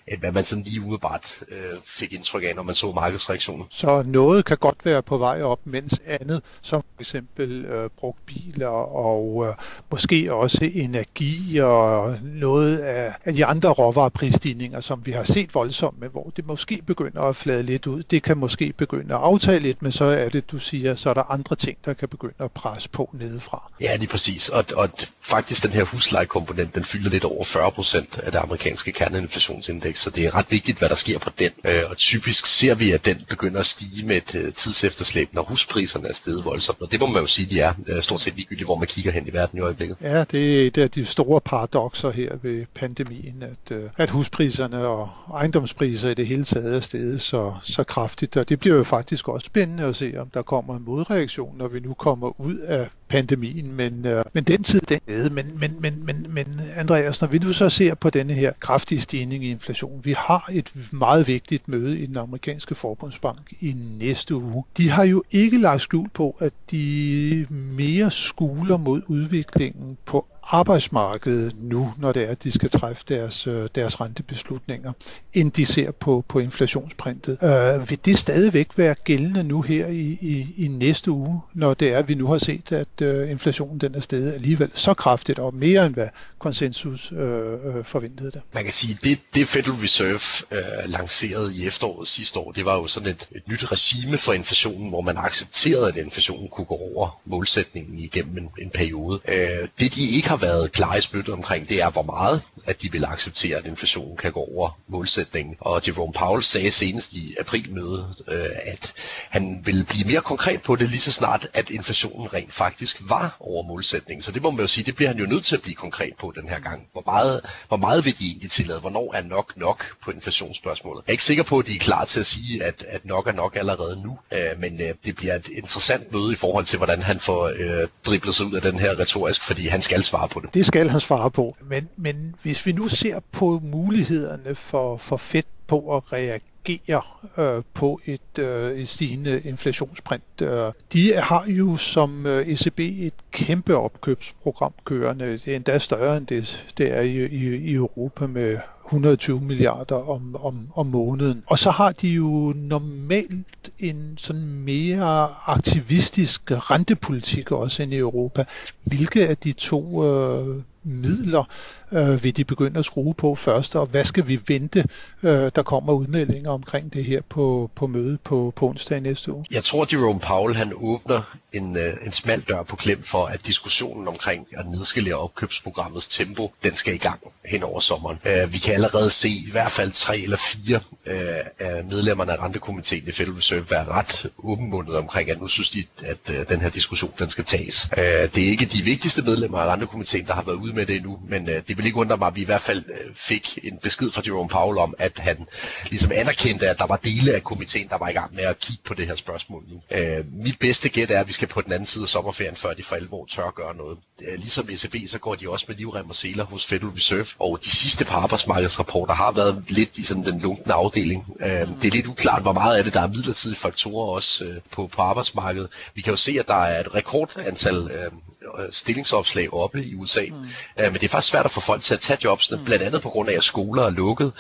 end 0.09 0.21
hvad 0.21 0.33
man 0.33 0.45
sådan 0.45 0.65
lige 0.65 0.81
umiddelbart 0.81 1.43
øh, 1.49 1.79
fik 1.85 2.13
indtryk 2.13 2.43
af, 2.43 2.55
når 2.57 2.63
man 2.63 2.75
så 2.75 2.93
markedsreaktionen. 2.93 3.67
Så 3.71 4.03
noget 4.07 4.45
kan 4.45 4.57
godt 4.57 4.85
være 4.85 5.03
på 5.03 5.19
vej 5.19 5.43
op, 5.43 5.61
mens 5.65 6.01
andet, 6.07 6.43
som 6.63 6.83
for 6.95 7.01
eksempel 7.01 7.65
øh, 7.65 7.91
brugt 7.99 8.27
biler 8.27 8.67
og 8.97 9.47
øh, 9.49 9.55
måske 9.91 10.33
også 10.33 10.71
energi 10.75 11.59
og 11.59 12.19
noget 12.23 12.79
af, 12.79 13.15
af 13.25 13.35
de 13.35 13.47
andre 13.47 13.71
råvareprisstigninger, 13.71 14.81
som 14.81 15.07
vi 15.07 15.13
har 15.13 15.25
set 15.25 15.55
voldsomt 15.55 16.01
med, 16.01 16.09
hvor 16.09 16.33
det 16.37 16.47
måske 16.47 16.83
begynder 16.87 17.23
at 17.23 17.37
flade 17.37 17.63
lidt 17.63 17.87
ud. 17.87 18.03
Det 18.03 18.23
kan 18.23 18.39
måske 18.39 18.73
begynde 18.73 19.15
at 19.15 19.21
aftage 19.21 19.59
lidt, 19.59 19.83
men 19.83 19.93
så 19.93 20.05
er 20.05 20.29
det, 20.29 20.51
du 20.51 20.59
siger, 20.59 20.95
så 20.95 21.11
er 21.11 21.15
der 21.15 21.31
andre 21.31 21.57
ting, 21.57 21.79
der 21.85 21.95
kan 21.95 22.09
begynde 22.09 22.35
at 22.39 22.53
presse 22.53 22.89
på 22.89 23.11
nedefra. 23.13 23.73
Ja, 23.81 23.97
lige 23.97 24.09
præcis. 24.09 24.49
Og, 24.49 24.65
og 24.77 24.89
faktisk 25.21 25.63
den 25.63 25.71
her 25.71 25.85
huslejekomponent, 25.85 26.75
den 26.75 26.85
fylder 26.85 27.11
lidt 27.11 27.25
over 27.25 27.45
40 27.45 27.71
procent 27.71 28.19
af 28.19 28.33
det 28.33 28.39
amerikanske 28.39 28.93
kerneinflationsindeks, 28.93 29.96
så 29.97 30.11
det 30.11 30.27
er 30.27 30.35
ret 30.35 30.47
vigtigt, 30.51 30.79
hvad 30.79 30.89
der 30.89 30.95
sker 30.95 31.19
på 31.19 31.31
den. 31.39 31.51
Øh, 31.65 31.83
og 31.91 31.97
typisk 31.97 32.47
ser 32.47 32.75
vi, 32.75 32.91
at 32.91 33.05
den 33.05 33.25
begynder 33.29 33.61
at 33.61 33.67
stige 33.67 34.07
med 34.07 34.17
et 34.17 34.35
øh, 34.35 34.53
tidsefterslæb, 34.53 35.29
når 35.35 35.43
huspriserne 35.43 36.09
er 36.09 36.13
steget 36.13 36.45
voldsomt. 36.45 36.83
Og 36.83 36.93
det 36.93 37.01
må 37.01 37.07
man 37.07 37.21
jo 37.21 37.27
sige, 37.27 37.47
de 37.47 37.61
er 37.61 37.73
øh, 37.87 38.03
stort 38.03 38.21
set 38.21 38.35
ligegyldigt, 38.37 38.67
hvor 38.67 38.77
man 38.77 38.87
kigger 38.87 39.11
hen 39.11 39.29
i 39.29 39.33
verden 39.33 39.59
i 39.59 39.63
øjeblikket. 39.63 39.97
Ja, 40.01 40.25
det 40.25 40.63
er 40.63 40.67
et 40.67 40.79
af 40.79 40.91
de 40.91 41.05
store 41.05 41.41
paradoxer 41.41 42.11
her 42.11 42.37
ved 42.43 42.67
pandemien, 42.75 43.43
at, 43.43 43.77
øh, 43.77 43.91
at 43.97 44.11
huspriserne 44.11 44.87
og 44.87 45.11
ejendomspriser 45.35 46.09
i 46.09 46.15
det 46.15 46.27
hele 46.27 46.45
taget 46.45 46.77
er 46.77 46.81
steget 46.81 47.21
så, 47.21 47.55
så 47.63 47.85
kraftigt. 47.85 48.37
Og 48.37 48.49
det 48.49 48.61
bliver 48.61 48.77
jo 48.77 48.85
faktisk 48.85 49.29
også 49.29 49.47
spændende 49.47 49.85
at 49.85 49.97
se, 49.97 50.15
om 50.19 50.31
der 50.31 50.43
kommer 50.43 50.77
en 50.77 50.85
modreaktion, 50.85 51.57
når 51.59 51.69
vi 51.69 51.81
nu 51.81 51.95
kommer 51.95 52.41
ud 52.41 52.57
af 52.57 52.89
pandemien, 53.09 53.73
men, 53.73 54.07
øh, 54.07 54.25
men 54.33 54.45
den 54.45 54.63
tid 54.63 54.81
den 54.81 55.01
nede. 55.09 55.31
Men, 55.31 55.47
men, 55.59 55.77
men, 55.81 56.07
men, 56.07 56.27
men 56.31 56.61
Andreas, 56.77 57.21
når 57.21 57.29
vi 57.29 57.39
nu 57.39 57.53
så 57.53 57.69
ser 57.69 57.95
på 57.95 58.11
denne 58.11 58.33
her 58.33 58.53
kraftige 58.61 59.01
stigning 59.01 59.45
i 59.45 59.51
inflation, 59.51 60.01
vi 60.05 60.15
har 60.19 60.51
et 60.53 60.73
meget 60.93 61.27
vigtigt 61.27 61.69
møde 61.69 61.99
i 61.99 62.07
den 62.07 62.17
amerikanske 62.17 62.75
forbundsbank 62.75 63.53
i 63.61 63.77
næste 63.99 64.35
uge. 64.35 64.65
De 64.77 64.91
har 64.91 65.05
jo 65.05 65.23
ikke 65.31 65.59
lagt 65.59 65.83
skjul 65.83 66.09
på, 66.09 66.37
at 66.41 66.53
de 66.71 67.47
mere 67.51 68.11
skuler 68.11 68.77
mod 68.77 69.03
udviklingen 69.07 69.97
på 70.07 70.27
arbejdsmarkedet 70.49 71.55
nu, 71.59 71.93
når 71.99 72.13
det 72.13 72.23
er, 72.23 72.29
at 72.29 72.45
de 72.45 72.53
skal 72.53 72.71
træffe 72.71 73.05
deres, 73.09 73.47
øh, 73.47 73.69
deres 73.75 74.01
rentebeslutninger, 74.01 74.93
end 75.33 75.53
de 75.53 75.67
ser 75.67 75.91
på, 75.91 76.25
på 76.29 76.39
inflationsprintet. 76.39 77.39
Øh, 77.43 77.91
vil 77.91 77.99
det 78.05 78.19
stadigvæk 78.19 78.69
være 78.77 78.95
gældende 78.95 79.45
nu 79.45 79.63
her 79.63 79.87
i, 79.87 80.19
i, 80.21 80.55
i 80.57 80.69
næste 80.69 81.11
uge, 81.11 81.41
når 81.55 81.75
det 81.75 81.93
er, 81.93 81.99
at 81.99 82.09
vi 82.09 82.15
nu 82.15 82.27
har 82.27 82.39
set, 82.39 82.73
at 82.73 83.03
øh, 83.03 83.31
inflationen 83.31 83.79
den 83.79 83.95
er 83.95 84.01
steget 84.01 84.33
alligevel 84.33 84.71
så 84.75 84.95
kraftigt 84.95 85.39
og 85.39 85.55
mere 85.55 85.87
end 85.87 85.95
hvad 85.95 86.09
konsensus 86.39 87.13
øh, 87.13 87.53
øh, 87.53 87.85
forventede 87.85 88.31
det? 88.31 88.41
Man 88.55 88.65
kan 88.65 88.73
sige, 88.73 88.99
det, 89.03 89.19
det 89.35 89.49
Federal 89.49 89.79
Reserve 89.79 90.47
øh, 90.51 90.91
lancerede 90.91 91.55
i 91.55 91.67
efteråret 91.67 92.09
sidste 92.09 92.39
år, 92.39 92.53
det 92.53 92.65
var 92.65 92.75
jo 92.75 92.87
sådan 92.87 93.09
et, 93.09 93.29
et 93.33 93.49
nyt 93.49 93.73
regime 93.73 94.19
for 94.19 94.33
inflationen, 94.33 94.89
hvor 94.89 95.01
man 95.01 95.17
accepterede, 95.17 95.89
at 95.89 95.97
inflationen 95.97 96.49
kunne 96.49 96.65
gå 96.65 96.75
over 96.75 97.21
målsætningen 97.25 97.99
igennem 97.99 98.39
en, 98.39 98.51
en 98.59 98.71
periode. 98.71 99.21
Øh, 99.29 99.69
det 99.79 99.95
de 99.95 100.11
ikke 100.17 100.29
har 100.29 100.36
har 100.37 100.47
været 100.47 100.73
klare 100.73 100.99
i 100.99 101.01
spyttet 101.01 101.35
omkring, 101.35 101.69
det 101.69 101.83
er, 101.83 101.91
hvor 101.91 102.03
meget 102.03 102.43
at 102.67 102.83
de 102.83 102.93
vil 102.93 103.05
acceptere, 103.05 103.57
at 103.59 103.67
inflationen 103.67 104.17
kan 104.17 104.33
gå 104.33 104.41
over 104.41 104.79
målsætningen. 104.89 105.57
Og 105.61 105.83
Jerome 105.89 106.13
Powell 106.13 106.43
sagde 106.43 106.71
senest 106.71 107.13
i 107.13 107.35
aprilmødet, 107.41 108.23
øh, 108.29 108.47
at 108.65 108.93
han 109.31 109.63
ville 109.65 109.85
blive 109.85 110.07
mere 110.07 110.21
konkret 110.21 110.63
på 110.63 110.77
det 110.77 110.91
lige 110.91 111.01
så 111.01 111.13
snart, 111.13 111.49
at 111.55 111.71
inflationen 111.71 112.35
rent 112.35 112.53
faktisk 112.53 113.01
var 113.09 113.37
over 113.41 113.63
målsætningen. 113.63 114.23
Så 114.23 114.33
det 114.33 114.43
må 114.43 114.51
man 114.51 114.61
jo 114.61 114.67
sige, 114.67 114.85
det 114.85 114.95
bliver 114.95 115.09
han 115.09 115.19
jo 115.19 115.27
nødt 115.27 115.45
til 115.45 115.57
at 115.57 115.63
blive 115.63 115.75
konkret 115.75 116.13
på 116.19 116.33
den 116.37 116.49
her 116.49 116.61
gang. 116.61 116.89
Hvor 116.93 117.03
meget, 117.07 117.41
hvor 117.69 117.77
meget 117.77 118.05
vil 118.05 118.19
de 118.19 118.27
egentlig 118.27 118.51
tillade? 118.51 118.81
Hvornår 118.81 119.15
er 119.15 119.23
nok 119.23 119.53
nok 119.57 119.85
på 120.05 120.11
inflationsspørgsmålet? 120.11 121.03
Jeg 121.07 121.11
er 121.11 121.13
ikke 121.13 121.25
sikker 121.25 121.43
på, 121.43 121.59
at 121.59 121.67
de 121.67 121.75
er 121.75 121.79
klar 121.79 122.05
til 122.05 122.21
at 122.21 122.27
sige, 122.27 122.65
at, 122.65 122.85
at 122.89 123.05
nok 123.05 123.27
er 123.27 123.33
nok 123.33 123.57
allerede 123.57 124.03
nu, 124.03 124.19
øh, 124.33 124.61
men 124.61 124.81
øh, 124.81 124.95
det 125.05 125.17
bliver 125.17 125.35
et 125.35 125.49
interessant 125.49 126.13
møde 126.13 126.33
i 126.33 126.37
forhold 126.37 126.65
til, 126.65 126.77
hvordan 126.77 127.03
han 127.03 127.21
får 127.21 127.45
øh, 127.59 127.89
driblet 128.07 128.35
sig 128.35 128.47
ud 128.47 128.55
af 128.55 128.63
den 128.63 128.79
her 128.79 129.01
retorisk, 129.01 129.43
fordi 129.43 129.67
han 129.67 129.81
skal 129.81 130.03
svare 130.03 130.29
på 130.29 130.41
det. 130.41 130.55
Det 130.55 130.67
skal 130.67 130.89
han 130.89 131.01
svare 131.01 131.31
på. 131.31 131.57
Men, 131.69 131.89
men 131.97 132.35
hvis 132.57 132.67
vi 132.67 132.73
nu 132.73 132.89
ser 132.89 133.21
på 133.33 133.61
mulighederne 133.63 134.55
for, 134.55 134.97
for 134.97 135.17
Fedt 135.17 135.47
på 135.67 135.97
at 135.97 136.13
reagere 136.13 137.03
øh, 137.39 137.63
på 137.75 138.01
et, 138.05 138.39
øh, 138.39 138.79
et 138.79 138.89
stigende 138.89 139.41
inflationsprint. 139.41 140.23
Øh, 140.43 140.73
de 140.93 141.13
har 141.15 141.45
jo 141.47 141.77
som 141.77 142.27
øh, 142.27 142.49
ECB 142.49 142.81
et 142.81 143.15
kæmpe 143.31 143.77
opkøbsprogram 143.77 144.73
kørende. 144.85 145.33
Det 145.33 145.49
er 145.49 145.57
endda 145.57 145.79
større 145.79 146.17
end 146.17 146.27
det, 146.27 146.67
det 146.79 146.97
er 146.97 147.01
i, 147.01 147.27
i, 147.27 147.57
i 147.57 147.75
Europa 147.75 148.27
med 148.27 148.57
120 148.87 149.41
milliarder 149.41 150.09
om, 150.11 150.37
om, 150.37 150.69
om 150.75 150.87
måneden. 150.87 151.43
Og 151.47 151.59
så 151.59 151.71
har 151.71 151.93
de 151.93 152.09
jo 152.09 152.53
normalt 152.57 153.71
en 153.79 154.15
sådan 154.19 154.47
mere 154.47 155.29
aktivistisk 155.47 156.43
rentepolitik 156.51 157.53
også 157.53 157.83
end 157.83 157.93
i 157.93 157.99
Europa. 157.99 158.45
Hvilke 158.85 159.29
af 159.29 159.37
de 159.37 159.53
to 159.53 160.05
øh, 160.05 160.63
midler 160.87 161.45
øh, 161.93 162.25
vil 162.25 162.37
de 162.37 162.45
begynde 162.45 162.79
at 162.79 162.85
skrue 162.85 163.15
på 163.15 163.35
først, 163.35 163.77
og 163.77 163.87
hvad 163.87 164.05
skal 164.05 164.29
vi 164.29 164.41
vente, 164.49 164.85
øh, 165.23 165.51
der 165.57 165.63
kommer 165.63 165.93
udmeldinger 165.93 166.51
omkring 166.51 166.93
det 166.93 167.05
her 167.05 167.21
på, 167.29 167.71
på 167.75 167.87
mødet 167.87 168.21
på, 168.21 168.53
på 168.57 168.69
onsdag 168.69 169.01
næste 169.01 169.33
uge? 169.33 169.45
Jeg 169.51 169.65
tror, 169.65 169.83
at 169.83 169.93
Jerome 169.93 170.21
Powell 170.21 170.57
han 170.57 170.73
åbner 170.77 171.37
en, 171.53 171.77
øh, 171.77 171.95
en 172.07 172.13
smal 172.13 172.41
dør 172.41 172.63
på 172.63 172.77
klem 172.77 173.03
for, 173.03 173.27
at 173.27 173.47
diskussionen 173.47 174.09
omkring 174.09 174.47
at 174.57 174.67
nedskalere 174.67 175.15
opkøbsprogrammets 175.15 176.09
tempo, 176.09 176.53
den 176.65 176.75
skal 176.75 176.95
i 176.95 176.99
gang 176.99 177.21
hen 177.45 177.63
over 177.63 177.81
sommeren. 177.81 178.19
Øh, 178.27 178.53
vi 178.53 178.59
kan 178.59 178.75
allerede 178.75 179.11
se 179.11 179.29
i 179.29 179.51
hvert 179.51 179.73
fald 179.73 179.91
tre 179.93 180.19
eller 180.19 180.37
fire 180.37 180.81
øh, 181.07 181.17
af 181.59 181.85
medlemmerne 181.85 182.33
af 182.33 182.43
rentekomiteen 182.43 183.09
i 183.09 183.13
Federal 183.13 183.35
Reserve 183.35 183.71
være 183.71 183.85
ret 183.89 184.27
åbenmundet 184.39 184.97
omkring, 184.97 185.31
at 185.31 185.41
nu 185.41 185.49
synes 185.49 185.71
de, 185.71 185.85
at 186.05 186.31
øh, 186.31 186.49
den 186.49 186.61
her 186.61 186.71
diskussion 186.71 187.13
den 187.19 187.29
skal 187.29 187.45
tages. 187.45 187.89
Øh, 187.99 188.05
det 188.05 188.45
er 188.45 188.49
ikke 188.49 188.65
de 188.65 188.83
vigtigste 188.83 189.23
medlemmer 189.23 189.59
af 189.59 189.73
rentekomiteen, 189.73 190.27
der 190.27 190.35
har 190.35 190.43
været 190.43 190.57
ude 190.57 190.76
med 190.77 190.87
det 190.87 190.97
endnu, 190.97 191.19
men 191.29 191.49
øh, 191.49 191.63
det 191.69 191.77
vil 191.79 191.87
ikke 191.87 191.99
undre 191.99 192.17
mig, 192.17 192.27
at 192.29 192.37
vi 192.37 192.41
i 192.41 192.45
hvert 192.45 192.61
fald 192.61 192.85
øh, 192.89 193.15
fik 193.15 193.59
en 193.63 193.79
besked 193.79 194.11
fra 194.11 194.23
Jerome 194.27 194.49
Powell 194.49 194.79
om, 194.79 194.95
at 194.99 195.19
han 195.19 195.47
ligesom 195.91 196.13
anerkendte, 196.15 196.69
at 196.69 196.79
der 196.79 196.87
var 196.87 196.97
dele 196.97 197.35
af 197.35 197.45
komiteen, 197.45 197.89
der 197.89 197.99
var 197.99 198.09
i 198.09 198.13
gang 198.13 198.35
med 198.35 198.45
at 198.45 198.59
kigge 198.59 198.83
på 198.85 198.95
det 198.95 199.07
her 199.07 199.15
spørgsmål 199.15 199.65
nu. 199.69 199.97
Øh, 199.97 200.25
mit 200.33 200.59
bedste 200.59 200.89
gæt 200.89 201.11
er, 201.11 201.21
at 201.21 201.29
vi 201.29 201.33
skal 201.33 201.49
på 201.49 201.61
den 201.61 201.73
anden 201.73 201.87
side 201.87 202.03
af 202.03 202.09
sommerferien, 202.09 202.57
før 202.57 202.73
de 202.73 202.83
for 202.83 202.97
alvor 202.97 203.27
tør 203.27 203.47
at 203.49 203.55
gøre 203.55 203.77
noget. 203.77 203.99
Øh, 204.23 204.39
ligesom 204.39 204.69
ECB, 204.71 204.97
så 205.09 205.19
går 205.19 205.35
de 205.35 205.49
også 205.51 205.65
med 205.69 205.77
livrem 205.77 206.09
og 206.11 206.17
seler 206.17 206.45
hos 206.45 206.67
Federal 206.67 206.89
Reserve, 206.91 207.27
og 207.39 207.59
de 207.65 207.71
sidste 207.71 208.05
par 208.05 208.17
arbejdsmarkedsrapporter 208.21 209.15
har 209.15 209.33
været 209.33 209.65
lidt 209.69 209.99
i 209.99 210.03
sådan 210.03 210.25
den 210.25 210.41
lunkne 210.41 210.73
afdeling. 210.73 211.37
Øh, 211.41 211.49
det 211.51 211.85
er 211.85 211.91
lidt 211.91 212.07
uklart, 212.07 212.43
hvor 212.43 212.53
meget 212.53 212.77
af 212.79 212.85
det, 212.85 212.95
der 212.95 213.01
er 213.01 213.07
midlertidige 213.07 213.59
faktorer 213.59 214.07
også 214.15 214.45
øh, 214.45 214.57
på, 214.71 214.87
på 214.87 215.03
arbejdsmarkedet. 215.03 215.69
Vi 215.95 216.03
kan 216.03 216.11
jo 216.11 216.17
se, 216.17 216.37
at 216.41 216.49
der 216.49 216.55
er 216.65 216.81
et 216.81 216.95
rekordantal 216.95 217.77
øh, 217.91 218.11
Øh, 218.59 218.67
stillingsopslag 218.71 219.55
oppe 219.55 219.85
i 219.85 219.95
USA. 219.95 220.21
Mm. 220.31 220.35
Uh, 220.35 220.47
men 220.77 220.95
det 220.95 221.05
er 221.05 221.09
faktisk 221.09 221.31
svært 221.31 221.45
at 221.45 221.51
få 221.51 221.61
folk 221.61 221.83
til 221.83 221.95
at 221.95 222.01
tage 222.01 222.19
jobsene, 222.25 222.59
mm. 222.59 222.65
blandt 222.65 222.85
andet 222.85 223.03
på 223.03 223.09
grund 223.09 223.29
af, 223.29 223.35
at 223.37 223.45
skoler 223.45 223.83
er 223.83 223.91
lukket, 223.91 224.33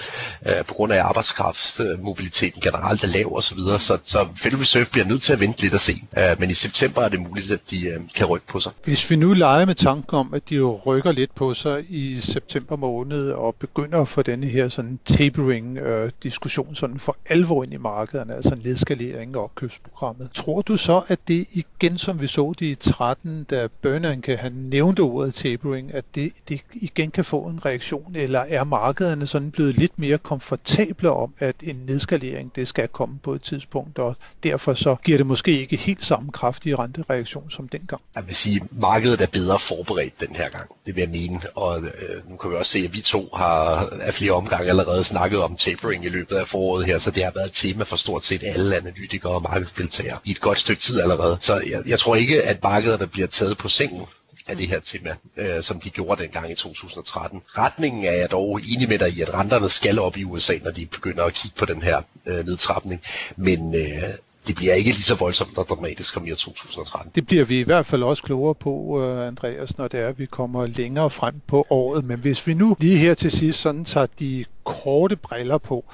uh, 0.46 0.66
på 0.66 0.75
grund 0.75 0.92
af, 0.92 0.96
at 0.96 1.02
arbejdskraftsmobiliteten 1.02 2.61
generelt 2.61 3.04
er 3.04 3.08
lav 3.08 3.37
osv., 3.37 3.58
så, 3.58 3.78
så, 3.78 3.99
så 4.02 4.28
Federal 4.37 4.61
Reserve 4.61 4.87
bliver 4.92 5.06
nødt 5.06 5.23
til 5.23 5.32
at 5.32 5.40
vente 5.40 5.62
lidt 5.62 5.75
og 5.75 5.80
se. 5.80 5.92
Men 6.38 6.50
i 6.50 6.54
september 6.54 7.02
er 7.02 7.08
det 7.08 7.20
muligt, 7.20 7.50
at 7.50 7.61
de 7.70 8.08
kan 8.14 8.26
rykke 8.26 8.46
på 8.46 8.61
sig. 8.61 8.73
Hvis 8.85 9.11
vi 9.11 9.16
nu 9.16 9.32
leger 9.32 9.64
med 9.64 9.75
tanken 9.75 10.18
om, 10.18 10.35
at 10.35 10.49
de 10.49 10.54
jo 10.54 10.80
rykker 10.87 11.12
lidt 11.12 11.35
på 11.35 11.54
sig 11.54 11.85
i 11.88 12.20
september 12.20 12.76
måned 12.76 13.30
og 13.30 13.54
begynder 13.54 14.00
at 14.00 14.08
få 14.08 14.23
denne 14.23 14.46
her 14.46 14.68
sådan 14.68 14.99
tapering-diskussion 15.06 16.68
uh, 16.68 16.75
sådan 16.75 16.99
for 16.99 17.16
alvor 17.28 17.64
ind 17.64 17.73
i 17.73 17.76
markederne, 17.76 18.35
altså 18.35 18.56
nedskalering 18.64 19.37
og 19.37 19.44
opkøbsprogrammet. 19.44 20.30
Tror 20.35 20.62
du 20.62 20.76
så, 20.76 21.02
at 21.08 21.18
det 21.28 21.46
igen, 21.52 21.99
som 21.99 22.20
vi 22.20 22.26
så 22.26 22.54
det 22.58 22.66
i 22.66 22.75
13, 22.75 23.44
da 23.44 23.68
Bernanke 23.82 24.05
han 24.38 24.52
nævnte 24.52 25.00
ordet 25.00 25.34
tapering, 25.34 25.94
at 25.94 26.04
det, 26.14 26.32
det 26.48 26.60
igen 26.75 27.10
kan 27.10 27.25
få 27.25 27.42
en 27.42 27.66
reaktion, 27.66 28.16
eller 28.16 28.40
er 28.40 28.64
markederne 28.64 29.26
sådan 29.26 29.50
blevet 29.50 29.78
lidt 29.78 29.98
mere 29.98 30.18
komfortable 30.18 31.10
om, 31.10 31.34
at 31.38 31.56
en 31.62 31.76
nedskalering 31.86 32.52
det 32.56 32.68
skal 32.68 32.88
komme 32.88 33.18
på 33.22 33.34
et 33.34 33.42
tidspunkt, 33.42 33.98
og 33.98 34.16
derfor 34.42 34.75
så 34.75 34.96
giver 35.04 35.18
det 35.18 35.26
måske 35.26 35.60
ikke 35.60 35.76
helt 35.76 36.04
samme 36.04 36.32
kraftige 36.32 36.76
rentereaktion 36.76 37.50
som 37.50 37.68
dengang. 37.68 38.02
Jeg 38.14 38.26
vil 38.26 38.34
sige, 38.34 38.60
at 38.64 38.80
markedet 38.80 39.20
er 39.20 39.26
bedre 39.26 39.58
forberedt 39.58 40.20
den 40.20 40.36
her 40.36 40.48
gang, 40.48 40.70
det 40.86 40.96
vil 40.96 41.00
jeg 41.00 41.10
mene, 41.10 41.40
og 41.54 41.80
øh, 41.80 42.30
nu 42.30 42.36
kan 42.36 42.50
vi 42.50 42.56
også 42.56 42.72
se, 42.72 42.78
at 42.78 42.94
vi 42.94 43.00
to 43.00 43.28
har 43.34 43.88
af 44.00 44.14
flere 44.14 44.32
omgange 44.32 44.68
allerede 44.68 45.04
snakket 45.04 45.42
om 45.42 45.56
tapering 45.56 46.04
i 46.04 46.08
løbet 46.08 46.36
af 46.36 46.46
foråret 46.46 46.86
her, 46.86 46.98
så 46.98 47.10
det 47.10 47.25
har 47.25 47.32
været 47.34 47.46
et 47.46 47.52
tema 47.52 47.84
for 47.84 47.96
stort 47.96 48.25
set 48.25 48.42
alle 48.46 48.76
analytikere 48.76 49.32
og 49.32 49.42
markedsdeltagere 49.42 50.18
i 50.25 50.30
et 50.30 50.40
godt 50.40 50.58
stykke 50.58 50.82
tid 50.82 51.00
allerede. 51.00 51.36
Så 51.40 51.54
jeg, 51.70 51.82
jeg 51.86 51.98
tror 51.98 52.16
ikke, 52.16 52.42
at 52.42 52.62
markederne 52.62 53.06
bliver 53.06 53.26
taget 53.26 53.58
på 53.58 53.68
sengen 53.97 54.09
af 54.49 54.57
det 54.57 54.69
her 54.69 54.81
tema, 54.81 55.17
øh, 55.37 55.62
som 55.62 55.81
de 55.81 55.91
gjorde 55.91 56.23
dengang 56.23 56.50
i 56.50 56.55
2013. 56.55 57.43
Retningen 57.47 58.05
er 58.05 58.12
jeg 58.12 58.31
dog 58.31 58.61
enig 58.73 58.88
med 58.88 58.99
dig 58.99 59.19
i, 59.19 59.21
at 59.21 59.35
renterne 59.35 59.69
skal 59.69 59.99
op 59.99 60.17
i 60.17 60.25
USA, 60.25 60.55
når 60.65 60.71
de 60.71 60.87
begynder 60.87 61.25
at 61.25 61.35
kigge 61.35 61.57
på 61.59 61.65
den 61.65 61.83
her 61.83 62.03
øh, 62.26 62.47
nedtrapning. 62.47 63.03
Men 63.37 63.75
øh, 63.75 64.03
det 64.47 64.57
bliver 64.57 64.75
ikke 64.75 64.91
lige 64.91 65.03
så 65.03 65.15
voldsomt 65.15 65.59
og 65.59 65.67
dramatisk 65.69 66.12
som 66.12 66.26
i 66.26 66.31
2013. 66.31 67.12
Det 67.15 67.26
bliver 67.26 67.45
vi 67.45 67.61
i 67.61 67.62
hvert 67.62 67.87
fald 67.87 68.03
også 68.03 68.23
klogere 68.23 68.55
på, 68.55 69.03
øh, 69.03 69.26
Andreas, 69.26 69.79
når 69.79 69.88
det 69.88 70.00
er, 70.00 70.09
at 70.09 70.19
vi 70.19 70.26
kommer 70.26 70.67
længere 70.67 71.11
frem 71.11 71.35
på 71.47 71.67
året. 71.71 72.05
Men 72.05 72.19
hvis 72.19 72.47
vi 72.47 72.55
nu 72.55 72.76
lige 72.81 72.97
her 72.97 73.15
til 73.15 73.31
sidst 73.31 73.61
sådan 73.61 73.85
tager 73.85 74.07
de 74.19 74.45
korte 74.65 75.17
briller 75.17 75.59
på, 75.59 75.85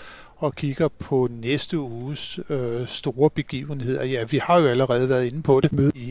og 0.42 0.54
kigger 0.54 0.88
på 0.88 1.28
næste 1.30 1.78
uges 1.78 2.40
øh, 2.48 2.88
store 2.88 3.30
begivenheder. 3.30 4.04
Ja, 4.04 4.24
vi 4.24 4.38
har 4.38 4.60
jo 4.60 4.66
allerede 4.66 5.08
været 5.08 5.26
inde 5.26 5.42
på 5.42 5.60
det 5.60 5.72
møde 5.72 5.92
i, 5.94 6.10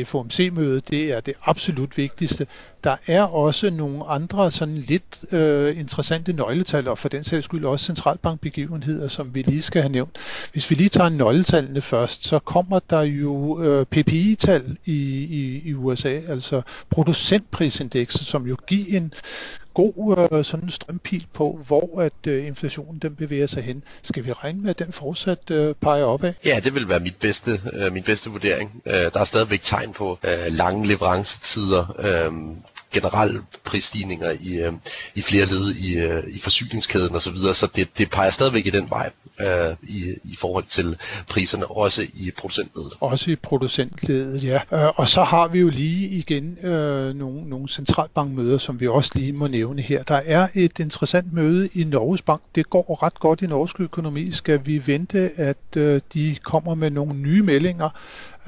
i, 0.00 0.04
FOMC-mødet. 0.04 0.90
Det 0.90 1.12
er 1.12 1.20
det 1.20 1.34
absolut 1.44 1.96
vigtigste. 1.96 2.46
Der 2.84 2.96
er 3.06 3.22
også 3.22 3.70
nogle 3.70 4.04
andre 4.06 4.50
sådan 4.50 4.76
lidt 4.76 5.32
øh, 5.32 5.78
interessante 5.78 6.32
nøgletal, 6.32 6.88
og 6.88 6.98
for 6.98 7.08
den 7.08 7.24
sags 7.24 7.44
skyld 7.44 7.64
også 7.64 7.84
centralbankbegivenheder, 7.84 9.08
som 9.08 9.34
vi 9.34 9.42
lige 9.42 9.62
skal 9.62 9.82
have 9.82 9.92
nævnt. 9.92 10.16
Hvis 10.52 10.70
vi 10.70 10.74
lige 10.74 10.88
tager 10.88 11.08
nøgletallene 11.08 11.80
først, 11.80 12.24
så 12.24 12.38
kommer 12.38 12.78
der 12.90 13.00
jo 13.00 13.62
øh, 13.62 13.86
PPI-tal 13.86 14.76
i, 14.84 15.24
i, 15.24 15.62
i 15.64 15.74
USA, 15.74 16.08
altså 16.08 16.62
producentprisindekset, 16.90 18.26
som 18.26 18.46
jo 18.46 18.56
giver 18.66 18.98
en 18.98 19.12
god 19.74 20.28
øh, 20.32 20.44
sådan 20.44 20.64
en 20.64 20.70
strømpil 20.70 21.26
på, 21.32 21.60
hvor 21.66 22.00
at 22.00 22.26
øh, 22.26 22.46
inflationen 22.46 22.98
den 22.98 23.14
bevæger 23.14 23.46
sig 23.46 23.62
hen. 23.62 23.84
Skal 24.02 24.24
vi 24.24 24.32
regne 24.32 24.60
med, 24.60 24.70
at 24.70 24.78
den 24.78 24.92
fortsat 24.92 25.50
øh, 25.50 25.74
peger 25.74 26.04
opad? 26.04 26.32
Ja, 26.44 26.60
det 26.64 26.74
vil 26.74 26.88
være 26.88 27.00
mit 27.00 27.16
bedste, 27.16 27.60
øh, 27.72 27.92
min 27.92 28.02
bedste 28.02 28.30
vurdering. 28.30 28.82
Øh, 28.86 28.94
der 28.94 29.20
er 29.20 29.24
stadigvæk 29.24 29.60
tegn 29.62 29.92
på 29.92 30.18
øh, 30.22 30.46
lange 30.52 30.86
leverancetider. 30.86 31.96
Øh, 31.98 32.32
generelle 32.92 33.40
prisstigninger 33.64 34.30
i, 34.40 34.58
øh, 34.58 34.72
i 35.14 35.22
flere 35.22 35.46
led 35.46 35.74
i, 35.74 35.98
øh, 35.98 36.24
i 36.28 36.38
forsyningskæden 36.38 37.16
osv., 37.16 37.20
så, 37.20 37.30
videre, 37.30 37.54
så 37.54 37.68
det, 37.76 37.88
det 37.98 38.10
peger 38.10 38.30
stadigvæk 38.30 38.66
i 38.66 38.70
den 38.70 38.90
vej 38.90 39.10
øh, 39.40 39.76
i, 39.82 40.14
i 40.24 40.36
forhold 40.38 40.64
til 40.64 40.96
priserne, 41.28 41.66
også 41.66 42.02
i 42.02 42.30
producentledet. 42.38 42.92
Også 43.00 43.30
i 43.30 43.36
producentledet, 43.36 44.44
ja. 44.44 44.60
Øh, 44.72 44.88
og 44.96 45.08
så 45.08 45.22
har 45.22 45.48
vi 45.48 45.58
jo 45.58 45.68
lige 45.68 46.08
igen 46.08 46.58
øh, 46.62 47.14
nogle, 47.14 47.48
nogle 47.48 47.68
centralbankmøder, 47.68 48.58
som 48.58 48.80
vi 48.80 48.86
også 48.86 49.10
lige 49.14 49.32
må 49.32 49.46
nævne 49.46 49.82
her. 49.82 50.02
Der 50.02 50.20
er 50.26 50.48
et 50.54 50.78
interessant 50.78 51.32
møde 51.32 51.68
i 51.74 51.84
Norges 51.84 52.22
Bank. 52.22 52.40
Det 52.54 52.70
går 52.70 53.02
ret 53.02 53.20
godt 53.20 53.42
i 53.42 53.46
norsk 53.46 53.80
økonomi. 53.80 54.32
Skal 54.32 54.60
vi 54.64 54.86
vente, 54.86 55.30
at 55.36 55.76
øh, 55.76 56.00
de 56.14 56.36
kommer 56.42 56.74
med 56.74 56.90
nogle 56.90 57.14
nye 57.14 57.42
meldinger 57.42 57.88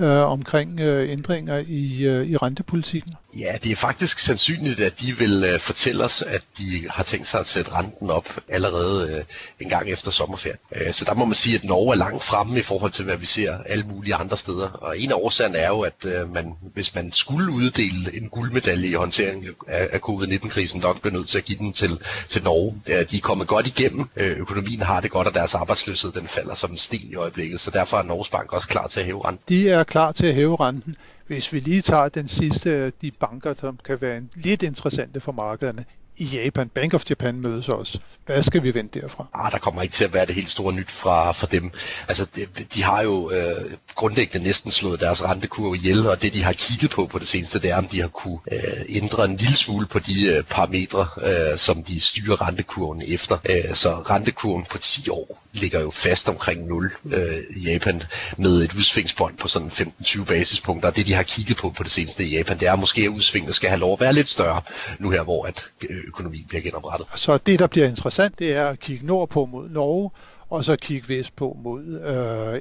øh, 0.00 0.30
omkring 0.30 0.80
øh, 0.80 1.10
ændringer 1.10 1.64
i, 1.68 2.04
øh, 2.04 2.26
i 2.26 2.36
rentepolitikken? 2.36 3.14
Ja, 3.38 3.52
det 3.62 3.72
er 3.72 3.76
faktisk 3.76 4.18
sandsynligt, 4.18 4.80
at 4.80 5.00
de 5.00 5.18
vil 5.18 5.44
øh, 5.44 5.60
fortælle 5.60 6.04
os, 6.04 6.22
at 6.22 6.42
de 6.58 6.86
har 6.90 7.04
tænkt 7.04 7.26
sig 7.26 7.40
at 7.40 7.46
sætte 7.46 7.72
renten 7.72 8.10
op 8.10 8.28
allerede 8.48 9.12
øh, 9.12 9.24
en 9.60 9.68
gang 9.68 9.90
efter 9.90 10.10
sommerferien. 10.10 10.58
Øh, 10.76 10.92
så 10.92 11.04
der 11.04 11.14
må 11.14 11.24
man 11.24 11.34
sige, 11.34 11.54
at 11.56 11.64
Norge 11.64 11.92
er 11.92 11.98
langt 11.98 12.24
fremme 12.24 12.58
i 12.58 12.62
forhold 12.62 12.92
til, 12.92 13.04
hvad 13.04 13.16
vi 13.16 13.26
ser 13.26 13.58
alle 13.66 13.84
mulige 13.84 14.14
andre 14.14 14.36
steder. 14.36 14.68
Og 14.68 14.98
en 14.98 15.10
af 15.10 15.14
årsagerne 15.14 15.58
er 15.58 15.68
jo, 15.68 15.80
at 15.80 16.04
øh, 16.04 16.34
man, 16.34 16.56
hvis 16.74 16.94
man 16.94 17.12
skulle 17.12 17.52
uddele 17.52 18.16
en 18.16 18.28
guldmedalje 18.28 18.88
i 18.88 18.92
håndtering 18.92 19.46
af, 19.68 19.88
af 19.92 20.00
covid-19-krisen, 20.00 20.80
nok 20.80 21.00
bliver 21.00 21.14
nødt 21.14 21.28
til 21.28 21.38
at 21.38 21.44
give 21.44 21.58
den 21.58 21.72
til, 21.72 21.98
til 22.28 22.42
Norge. 22.42 22.80
Øh, 22.88 23.10
de 23.10 23.16
er 23.16 23.20
kommet 23.20 23.46
godt 23.46 23.66
igennem. 23.66 24.08
Øh, 24.16 24.38
økonomien 24.38 24.82
har 24.82 25.00
det 25.00 25.10
godt, 25.10 25.26
og 25.28 25.34
deres 25.34 25.54
arbejdsløshed 25.54 26.12
den 26.12 26.28
falder 26.28 26.54
som 26.54 26.70
en 26.70 26.78
sten 26.78 27.08
i 27.10 27.14
øjeblikket. 27.14 27.60
Så 27.60 27.70
derfor 27.70 27.98
er 27.98 28.02
Norges 28.02 28.28
Bank 28.28 28.52
også 28.52 28.68
klar 28.68 28.86
til 28.86 29.00
at 29.00 29.06
hæve 29.06 29.24
renten. 29.28 29.44
De 29.48 29.70
er 29.70 29.81
klar 29.84 30.12
til 30.12 30.26
at 30.26 30.34
hæve 30.34 30.56
renten. 30.56 30.96
Hvis 31.26 31.52
vi 31.52 31.60
lige 31.60 31.82
tager 31.82 32.08
den 32.08 32.28
sidste 32.28 32.70
af 32.74 32.92
de 32.92 33.10
banker, 33.10 33.54
som 33.54 33.78
kan 33.84 34.00
være 34.00 34.22
lidt 34.34 34.62
interessante 34.62 35.20
for 35.20 35.32
markederne, 35.32 35.84
i 36.22 36.24
Japan. 36.24 36.68
Bank 36.68 36.94
of 36.94 37.02
Japan 37.10 37.40
mødes 37.40 37.68
også. 37.68 37.98
Hvad 38.26 38.42
skal 38.42 38.62
vi 38.62 38.74
vente 38.74 39.00
derfra? 39.00 39.26
Ah, 39.34 39.52
der 39.52 39.58
kommer 39.58 39.82
ikke 39.82 39.92
til 39.92 40.04
at 40.04 40.14
være 40.14 40.26
det 40.26 40.34
helt 40.34 40.50
store 40.50 40.72
nyt 40.72 40.90
fra, 40.90 41.32
fra 41.32 41.46
dem. 41.46 41.70
Altså, 42.08 42.26
de, 42.36 42.46
de 42.74 42.82
har 42.82 43.02
jo 43.02 43.30
øh, 43.30 43.72
grundlæggende 43.94 44.46
næsten 44.46 44.70
slået 44.70 45.00
deres 45.00 45.24
rentekurve 45.24 45.76
ihjel, 45.76 46.06
og 46.06 46.22
det 46.22 46.34
de 46.34 46.42
har 46.42 46.52
kigget 46.52 46.90
på 46.90 47.06
på 47.06 47.18
det 47.18 47.26
seneste, 47.26 47.58
det 47.58 47.70
er, 47.70 47.76
om 47.76 47.86
de 47.86 48.00
har 48.00 48.08
kunne 48.08 48.38
øh, 48.52 48.80
ændre 48.88 49.24
en 49.24 49.36
lille 49.36 49.56
smule 49.56 49.86
på 49.86 49.98
de 49.98 50.26
øh, 50.26 50.42
parametre, 50.42 51.06
øh, 51.22 51.58
som 51.58 51.84
de 51.84 52.00
styrer 52.00 52.48
rentekurven 52.48 53.02
efter. 53.06 53.38
Øh, 53.44 53.74
så 53.74 53.94
rentekurven 53.94 54.64
på 54.70 54.78
10 54.78 55.08
år 55.08 55.42
ligger 55.52 55.80
jo 55.80 55.90
fast 55.90 56.28
omkring 56.28 56.66
0 56.66 56.92
øh, 57.04 57.36
i 57.56 57.70
Japan, 57.72 58.02
med 58.36 58.62
et 58.62 58.74
udsvingsbånd 58.74 59.36
på 59.36 59.48
sådan 59.48 59.68
15-20 59.68 60.24
basispunkter. 60.24 60.88
Og 60.88 60.96
det 60.96 61.06
de 61.06 61.12
har 61.14 61.22
kigget 61.22 61.56
på 61.56 61.70
på 61.70 61.82
det 61.82 61.90
seneste 61.90 62.24
i 62.24 62.36
Japan, 62.36 62.58
det 62.60 62.68
er 62.68 62.76
måske, 62.76 63.02
at 63.02 63.08
udsvinget 63.08 63.54
skal 63.54 63.68
have 63.68 63.80
lov 63.80 63.92
at 63.92 64.00
være 64.00 64.12
lidt 64.12 64.28
større, 64.28 64.62
nu 64.98 65.10
her 65.10 65.22
hvor 65.22 65.46
at 65.46 65.64
øh, 65.90 66.11
økonomien 66.12 66.44
bliver 66.48 66.62
genoprettet. 66.62 67.06
Så 67.14 67.38
det, 67.38 67.58
der 67.58 67.66
bliver 67.66 67.88
interessant, 67.88 68.38
det 68.38 68.52
er 68.52 68.66
at 68.68 68.80
kigge 68.80 69.06
nordpå 69.06 69.46
mod 69.46 69.68
Norge, 69.68 70.10
og 70.52 70.64
så 70.64 70.76
kigge 70.76 71.08
vest 71.08 71.36
på 71.36 71.56
mod 71.64 71.82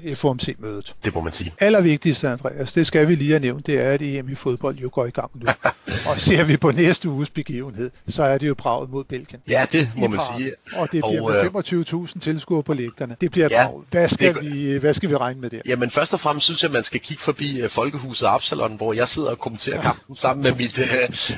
øh, 0.04 0.16
FOMC-mødet. 0.16 0.96
Det 1.06 1.16
må 1.16 1.22
man 1.22 1.34
sige. 1.34 1.54
Allervigtigste, 1.60 2.30
Andreas, 2.30 2.74
det 2.74 2.88
skal 2.88 3.08
vi 3.08 3.16
lige 3.16 3.30
have 3.30 3.40
nævnt, 3.40 3.66
det 3.68 3.80
er, 3.80 3.92
at 3.92 4.02
EM 4.02 4.30
i 4.30 4.36
fodbold 4.36 4.78
jo 4.78 4.90
går 4.94 5.06
i 5.06 5.10
gang 5.10 5.32
nu. 5.34 5.46
og 6.10 6.20
ser 6.20 6.44
vi 6.44 6.58
på 6.58 6.72
næste 6.72 7.10
uges 7.10 7.30
begivenhed, 7.30 7.92
så 8.08 8.24
er 8.24 8.38
det 8.38 8.48
jo 8.48 8.54
braget 8.54 8.90
mod 8.90 9.04
Belgien. 9.04 9.42
Ja, 9.50 9.66
det 9.72 9.90
må 9.96 10.08
man 10.08 10.20
sige. 10.38 10.52
Og 10.74 10.92
det 10.92 11.04
bliver 11.10 11.22
og, 11.22 11.54
med 11.54 11.64
25.000 11.94 12.16
øh, 12.16 12.22
tilskuere 12.22 12.64
på 12.64 12.74
lægterne. 12.74 13.16
Det 13.22 13.32
bliver 13.32 13.48
ja. 13.52 13.68
Hvad 13.90 14.08
skal, 14.08 14.36
det, 14.36 14.54
vi, 14.54 14.78
hvad 14.78 14.94
skal 14.94 15.10
vi 15.10 15.16
regne 15.16 15.42
med 15.42 15.50
der? 15.50 15.62
Jamen 15.66 15.92
først 15.92 16.14
og 16.14 16.20
fremmest 16.20 16.46
synes 16.46 16.64
jeg, 16.64 16.70
at 16.70 16.74
man 16.74 16.84
skal 16.84 17.00
kigge 17.00 17.24
forbi 17.24 17.64
uh, 17.64 17.70
Folkehuset 17.70 18.28
Absalon, 18.28 18.76
hvor 18.76 18.94
jeg 18.94 19.08
sidder 19.08 19.30
og 19.30 19.40
kommenterer 19.40 19.76
ja. 19.76 19.82
kampen 19.82 20.16
sammen 20.16 20.44
med, 20.44 20.56
mit, 20.56 20.80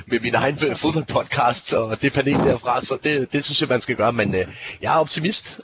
med 0.07 0.19
min 0.19 0.35
egen 0.35 0.57
fodboldpodcast 0.75 1.73
og 1.73 2.01
det 2.01 2.13
panel 2.13 2.33
derfra, 2.33 2.81
så 2.81 2.97
det, 3.03 3.33
det 3.33 3.45
synes 3.45 3.61
jeg, 3.61 3.69
man 3.69 3.81
skal 3.81 3.95
gøre. 3.95 4.13
Men 4.13 4.35
jeg 4.81 4.93
er 4.93 4.99
optimist. 4.99 5.59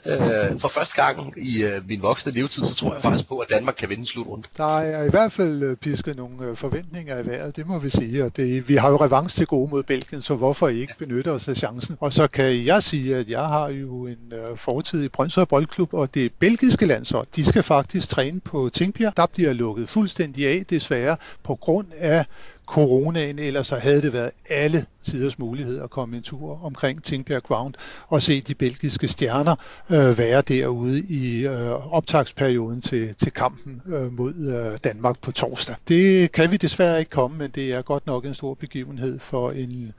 For 0.58 0.79
første 0.80 1.02
gang 1.02 1.34
i 1.36 1.64
øh, 1.64 1.88
min 1.88 2.02
voksne 2.02 2.32
levetid, 2.32 2.64
så 2.64 2.74
tror 2.74 2.92
jeg 2.92 3.02
faktisk 3.02 3.28
på, 3.28 3.38
at 3.38 3.50
Danmark 3.50 3.74
kan 3.78 3.88
vinde 3.88 4.06
slutrunde. 4.06 4.48
Der 4.56 4.78
er 4.78 5.04
i 5.04 5.10
hvert 5.10 5.32
fald 5.32 5.62
øh, 5.62 5.76
pisket 5.76 6.16
nogle 6.16 6.44
øh, 6.44 6.56
forventninger 6.56 7.18
i 7.22 7.26
vejret, 7.26 7.56
det 7.56 7.66
må 7.66 7.78
vi 7.78 7.90
sige. 7.90 8.24
Og 8.24 8.36
det, 8.36 8.68
vi 8.68 8.74
har 8.74 8.90
jo 8.90 8.96
revanche 8.96 9.40
til 9.40 9.46
gode 9.46 9.70
mod 9.70 9.82
Belgien, 9.82 10.22
så 10.22 10.34
hvorfor 10.34 10.68
ikke 10.68 10.94
benytte 10.98 11.30
os 11.32 11.48
af 11.48 11.56
chancen? 11.56 11.96
Og 12.00 12.12
så 12.12 12.26
kan 12.26 12.64
jeg 12.64 12.82
sige, 12.82 13.16
at 13.16 13.28
jeg 13.28 13.44
har 13.46 13.68
jo 13.68 14.06
en 14.06 14.32
øh, 14.32 14.56
fortid 14.56 15.02
i 15.02 15.08
Brøndshøj 15.08 15.44
Boldklub, 15.44 15.94
og 15.94 16.14
det 16.14 16.32
belgiske 16.38 16.86
landshold, 16.86 17.26
de 17.36 17.44
skal 17.44 17.62
faktisk 17.62 18.08
træne 18.08 18.40
på 18.40 18.70
Tingbjerg. 18.72 19.16
Der 19.16 19.26
bliver 19.26 19.52
lukket 19.52 19.88
fuldstændig 19.88 20.48
af, 20.48 20.64
desværre, 20.70 21.16
på 21.42 21.54
grund 21.54 21.86
af 21.98 22.24
coronaen, 22.70 23.38
ellers 23.38 23.66
så 23.66 23.76
havde 23.76 24.02
det 24.02 24.12
været 24.12 24.30
alle 24.48 24.86
tiders 25.02 25.38
mulighed 25.38 25.82
at 25.82 25.90
komme 25.90 26.16
en 26.16 26.22
tur 26.22 26.64
omkring 26.64 27.04
Tingbjerg 27.04 27.42
Ground 27.42 27.74
og 28.08 28.22
se 28.22 28.40
de 28.40 28.54
belgiske 28.54 29.08
stjerner 29.08 29.54
øh, 29.90 30.18
være 30.18 30.40
derude 30.40 31.00
i 31.00 31.46
øh, 31.46 31.94
optagsperioden 31.94 32.80
til, 32.80 33.14
til 33.14 33.32
kampen 33.32 33.82
øh, 33.86 34.12
mod 34.12 34.34
øh, 34.34 34.78
Danmark 34.84 35.20
på 35.22 35.32
torsdag. 35.32 35.76
Det 35.88 36.32
kan 36.32 36.50
vi 36.50 36.56
desværre 36.56 36.98
ikke 36.98 37.10
komme, 37.10 37.38
men 37.38 37.50
det 37.50 37.72
er 37.72 37.82
godt 37.82 38.06
nok 38.06 38.24
en 38.24 38.34
stor 38.34 38.54
begivenhed 38.54 39.18
for 39.18 39.50
en 39.50 39.92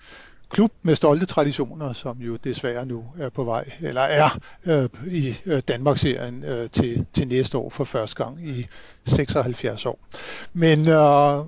klub 0.50 0.72
med 0.82 0.96
stolte 0.96 1.26
traditioner, 1.26 1.94
som 1.94 2.18
jo 2.18 2.36
desværre 2.36 2.86
nu 2.86 3.04
er 3.20 3.30
på 3.30 3.44
vej, 3.44 3.72
eller 3.82 4.02
er 4.02 4.40
øh, 4.66 4.90
i 5.08 5.36
øh, 5.46 5.62
Danmarksserien 5.68 6.44
øh, 6.44 6.70
til, 6.70 7.06
til 7.14 7.28
næste 7.28 7.58
år 7.58 7.70
for 7.70 7.84
første 7.84 8.24
gang 8.24 8.48
i 8.48 8.68
76 9.06 9.86
år. 9.86 10.00
Men 10.54 10.88
øh, 10.88 11.46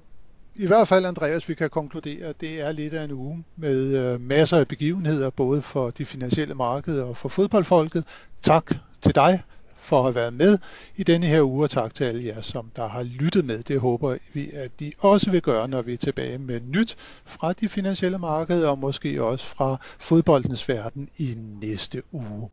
i 0.55 0.67
hvert 0.67 0.87
fald, 0.87 1.05
Andreas, 1.05 1.49
vi 1.49 1.53
kan 1.53 1.69
konkludere, 1.69 2.25
at 2.25 2.41
det 2.41 2.61
er 2.61 2.71
lidt 2.71 2.93
af 2.93 3.03
en 3.03 3.11
uge 3.11 3.43
med 3.55 3.97
øh, 3.97 4.21
masser 4.21 4.57
af 4.57 4.67
begivenheder, 4.67 5.29
både 5.29 5.61
for 5.61 5.89
de 5.89 6.05
finansielle 6.05 6.55
markeder 6.55 7.03
og 7.03 7.17
for 7.17 7.29
fodboldfolket. 7.29 8.03
Tak 8.41 8.71
til 9.01 9.15
dig 9.15 9.43
for 9.75 9.97
at 9.97 10.03
have 10.03 10.15
været 10.15 10.33
med 10.33 10.57
i 10.95 11.03
denne 11.03 11.25
her 11.25 11.41
uge, 11.41 11.63
og 11.63 11.69
tak 11.69 11.93
til 11.93 12.03
alle 12.03 12.25
jer, 12.25 12.41
som 12.41 12.71
der 12.75 12.87
har 12.87 13.03
lyttet 13.03 13.45
med. 13.45 13.63
Det 13.63 13.79
håber 13.79 14.17
vi, 14.33 14.49
at 14.53 14.71
de 14.79 14.91
også 14.99 15.31
vil 15.31 15.41
gøre, 15.41 15.67
når 15.67 15.81
vi 15.81 15.93
er 15.93 15.97
tilbage 15.97 16.37
med 16.37 16.59
nyt 16.67 16.95
fra 17.25 17.53
de 17.53 17.69
finansielle 17.69 18.17
markeder, 18.17 18.69
og 18.69 18.79
måske 18.79 19.23
også 19.23 19.45
fra 19.45 19.77
fodboldens 19.99 20.69
verden 20.69 21.09
i 21.17 21.33
næste 21.61 22.01
uge. 22.11 22.49